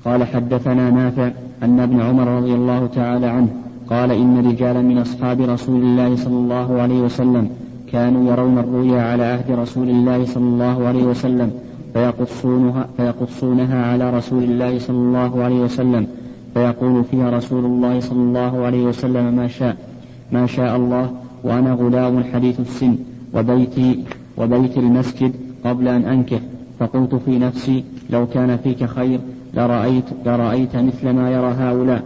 قال 0.04 0.24
حدثنا 0.24 0.90
نافع 0.90 1.30
أن 1.62 1.80
ابن 1.80 2.00
عمر 2.00 2.28
رضي 2.28 2.54
الله 2.54 2.86
تعالى 2.86 3.26
عنه 3.26 3.48
قال 3.90 4.10
إن 4.12 4.46
رجالا 4.46 4.80
من 4.80 4.98
أصحاب 4.98 5.40
رسول 5.40 5.82
الله 5.82 6.16
صلى 6.16 6.34
الله 6.34 6.80
عليه 6.80 7.00
وسلم 7.00 7.50
كانوا 7.92 8.32
يرون 8.32 8.58
الرؤيا 8.58 9.02
على 9.02 9.24
عهد 9.24 9.50
رسول 9.50 9.88
الله 9.88 10.24
صلى 10.24 10.44
الله 10.44 10.86
عليه 10.86 11.02
وسلم 11.04 11.50
فيقصونها, 11.92 12.88
فيقصونها 12.96 13.86
على 13.86 14.10
رسول 14.10 14.42
الله 14.42 14.78
صلى 14.78 14.96
الله 14.96 15.42
عليه 15.42 15.60
وسلم 15.60 16.06
فيقول 16.54 17.04
فيها 17.04 17.30
رسول 17.30 17.64
الله 17.64 18.00
صلى 18.00 18.18
الله 18.18 18.64
عليه 18.64 18.84
وسلم 18.84 19.36
ما 19.36 19.48
شاء 19.48 19.76
ما 20.32 20.46
شاء 20.46 20.76
الله 20.76 21.10
وأنا 21.44 21.72
غلام 21.72 22.24
حديث 22.32 22.60
السن 22.60 22.96
وبيتي 23.34 24.04
وبيت 24.36 24.78
المسجد 24.78 25.32
قبل 25.64 25.88
أن 25.88 26.04
أنكح 26.04 26.40
فقلت 26.78 27.14
في 27.14 27.38
نفسي 27.38 27.84
لو 28.10 28.26
كان 28.26 28.56
فيك 28.56 28.84
خير 28.84 29.20
لرأيت, 29.54 30.04
لرأيت 30.26 30.76
مثل 30.76 31.10
ما 31.10 31.30
يرى 31.30 31.54
هؤلاء. 31.58 32.02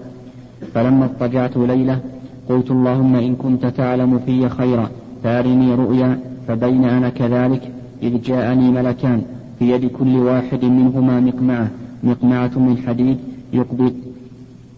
فلما 0.74 1.05
اضطجعت 1.05 1.57
ليلة 1.57 2.01
قلت 2.49 2.70
اللهم 2.70 3.16
إن 3.16 3.35
كنت 3.35 3.66
تعلم 3.66 4.18
في 4.18 4.49
خيرا 4.49 4.91
فأرني 5.24 5.74
رؤيا 5.74 6.20
فبين 6.49 6.85
أنا 6.85 7.09
كذلك 7.09 7.72
إذ 8.03 8.22
جاءني 8.22 8.70
ملكان 8.70 9.22
في 9.59 9.70
يد 9.70 9.87
كل 9.87 10.16
واحد 10.16 10.64
منهما 10.64 11.20
مقمعة. 11.20 11.70
مقمعة 12.03 12.51
من 12.57 12.79
حديد 12.87 13.18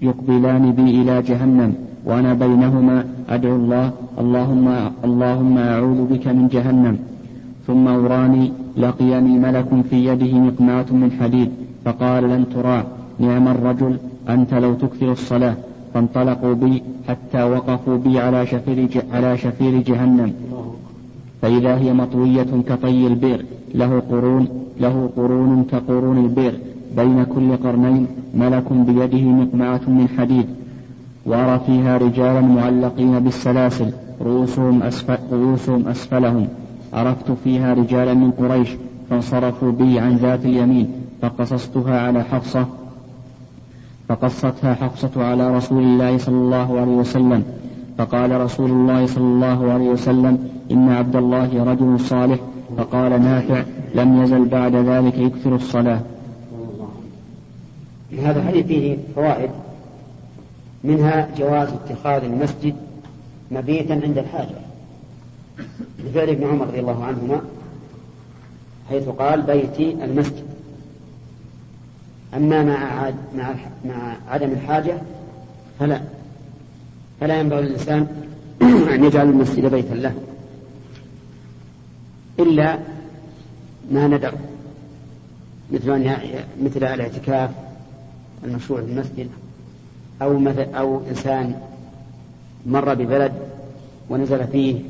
يقبلان 0.03 0.73
بي 0.73 1.03
إلى 1.03 1.23
جهنم 1.23 1.75
وأنا 2.05 2.35
بينهما 2.35 3.05
أدعو 3.29 3.57
الله 3.57 3.87
اللهم 4.23 4.67
اللهم 5.05 5.59
أعوذ 5.59 6.01
بك 6.13 6.27
من 6.29 6.49
جهنم. 6.49 6.97
ثم 7.67 7.89
أراني 7.89 8.53
لقيني 8.77 9.39
ملك 9.39 9.69
في 9.91 10.07
يده 10.07 10.33
مقمعة 10.39 10.87
من 10.91 11.11
حديد 11.21 11.51
فقال 11.85 12.23
لن 12.31 12.45
تراع 12.55 12.85
نعم 13.19 13.49
الرجل 13.49 13.97
أنت 14.29 14.55
لو 14.55 14.75
تكثر 14.75 15.13
الصلاة 15.13 15.57
فانطلقوا 15.95 16.55
بي 16.55 16.83
حتى 17.09 17.43
وقفوا 17.43 17.97
بي 17.97 18.19
على 18.19 18.47
شفير, 18.47 19.03
على 19.13 19.39
شفير 19.39 19.81
جهنم. 19.83 20.33
فإذا 21.43 21.77
هي 21.77 21.93
مطوية 21.93 22.51
كطي 22.69 23.07
البئر 23.07 23.45
له 23.75 24.03
قرون 24.11 24.49
له 24.81 25.11
قرون 25.17 25.65
كقرون 25.73 26.19
البئر. 26.19 26.55
بين 26.97 27.25
كل 27.25 27.57
قرنين 27.57 28.07
ملك 28.35 28.73
بيده 28.73 29.25
مقمعة 29.29 29.81
من 29.87 30.09
حديد 30.19 30.47
وأرى 31.27 31.61
فيها 31.67 31.99
رجالا 31.99 32.41
معلقين 32.41 33.19
بالسلاسل 33.19 33.93
رؤوسهم, 34.23 34.83
أسفل 34.83 35.19
رؤوسهم 35.33 35.89
أسفلهم. 35.89 36.49
عرفت 36.93 37.31
فيها 37.45 37.75
رجالا 37.75 38.15
من 38.15 38.31
قريش 38.31 38.69
فانصرفوا 39.11 39.73
بي 39.73 39.99
عن 39.99 40.17
ذات 40.17 40.45
اليمين 40.45 40.89
فقصصتها 41.23 42.01
على 42.01 42.25
حفصة 42.25 42.67
فقصتها 44.09 44.75
حفصة 44.75 45.25
على 45.25 45.57
رسول 45.57 45.83
الله 45.83 46.19
صلى 46.19 46.37
الله 46.37 46.81
عليه 46.81 46.93
وسلم. 46.93 47.43
فقال 47.99 48.41
رسول 48.41 48.71
الله 48.71 49.07
صلى 49.07 49.25
الله 49.25 49.73
عليه 49.73 49.89
وسلم 49.89 50.39
إن 50.71 50.89
عبد 50.89 51.17
الله 51.17 51.65
رجل 51.65 52.01
صالح. 52.01 52.39
فقال 52.77 53.23
نافع 53.23 53.63
لم 53.95 54.23
يزل 54.23 54.45
بعد 54.49 54.75
ذلك 54.75 55.19
يكثر 55.19 55.55
الصلاة. 55.55 56.01
هذا 58.19 58.39
الحديث 58.39 58.67
فيه 58.67 58.97
فوائد. 59.15 59.51
منها 60.85 61.29
جواز 61.39 61.69
اتخاذ 61.69 62.25
المسجد 62.25 62.77
مبيتا 63.51 63.93
عند 63.93 64.19
الحاجة. 64.19 64.57
لفعل 65.99 66.29
ابن 66.29 66.47
عمر 66.47 66.67
رضي 66.67 66.81
الله 66.81 67.05
عنهما 67.05 67.41
حيث 68.89 69.09
قال 69.09 69.43
بيتي 69.43 70.05
المسجد. 70.05 70.45
أما 72.37 72.65
مع 72.65 73.11
مع 73.37 73.55
مع 73.85 74.17
عدم 74.29 74.51
الحاجة 74.51 74.99
فلا. 75.79 76.01
فلا 77.21 77.41
ينبغي 77.41 77.63
للإنسان 77.63 78.07
أن 78.95 79.05
يجعل 79.05 79.29
المسجد 79.29 79.67
بيتا 79.67 79.95
له. 79.95 80.15
إلا 82.39 82.79
ما 83.93 84.09
ندر 84.09 84.35
مثل 85.73 85.91
أن 85.91 86.17
مثل 86.63 86.85
الاعتكاف 86.85 87.51
المشروع 88.45 88.81
في 88.81 88.87
المسجد 88.87 89.29
أو 90.23 90.39
مثل 90.39 90.67
أو 90.75 91.01
إنسان 91.11 91.55
مر 92.67 92.95
ببلد 92.95 93.33
ونزل 94.11 94.47
فيه 94.47 94.81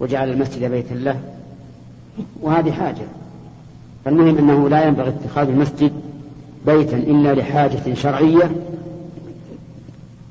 وجعل 0.00 0.30
المسجد 0.30 0.70
بيتا 0.70 0.94
له 0.94 1.20
وهذه 2.40 2.72
حاجة. 2.72 3.06
فالمهم 4.04 4.38
أنه 4.38 4.68
لا 4.68 4.86
ينبغي 4.86 5.08
اتخاذ 5.08 5.48
المسجد 5.48 5.92
بيتا 6.66 6.96
إلا 6.96 7.34
لحاجة 7.34 7.94
شرعية 7.94 8.50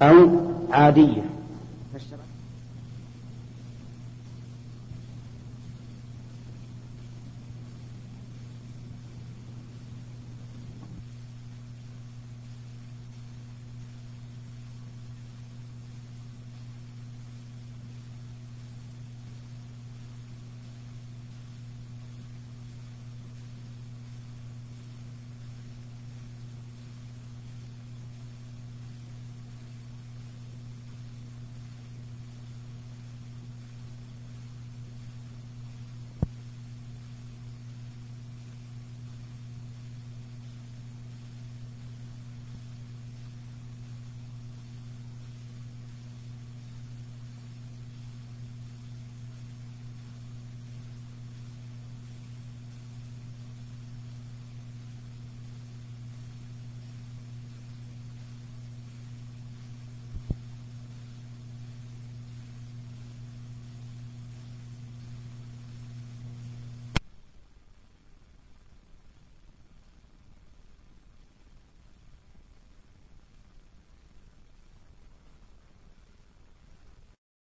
أو 0.01 0.29
عادية. 0.71 1.21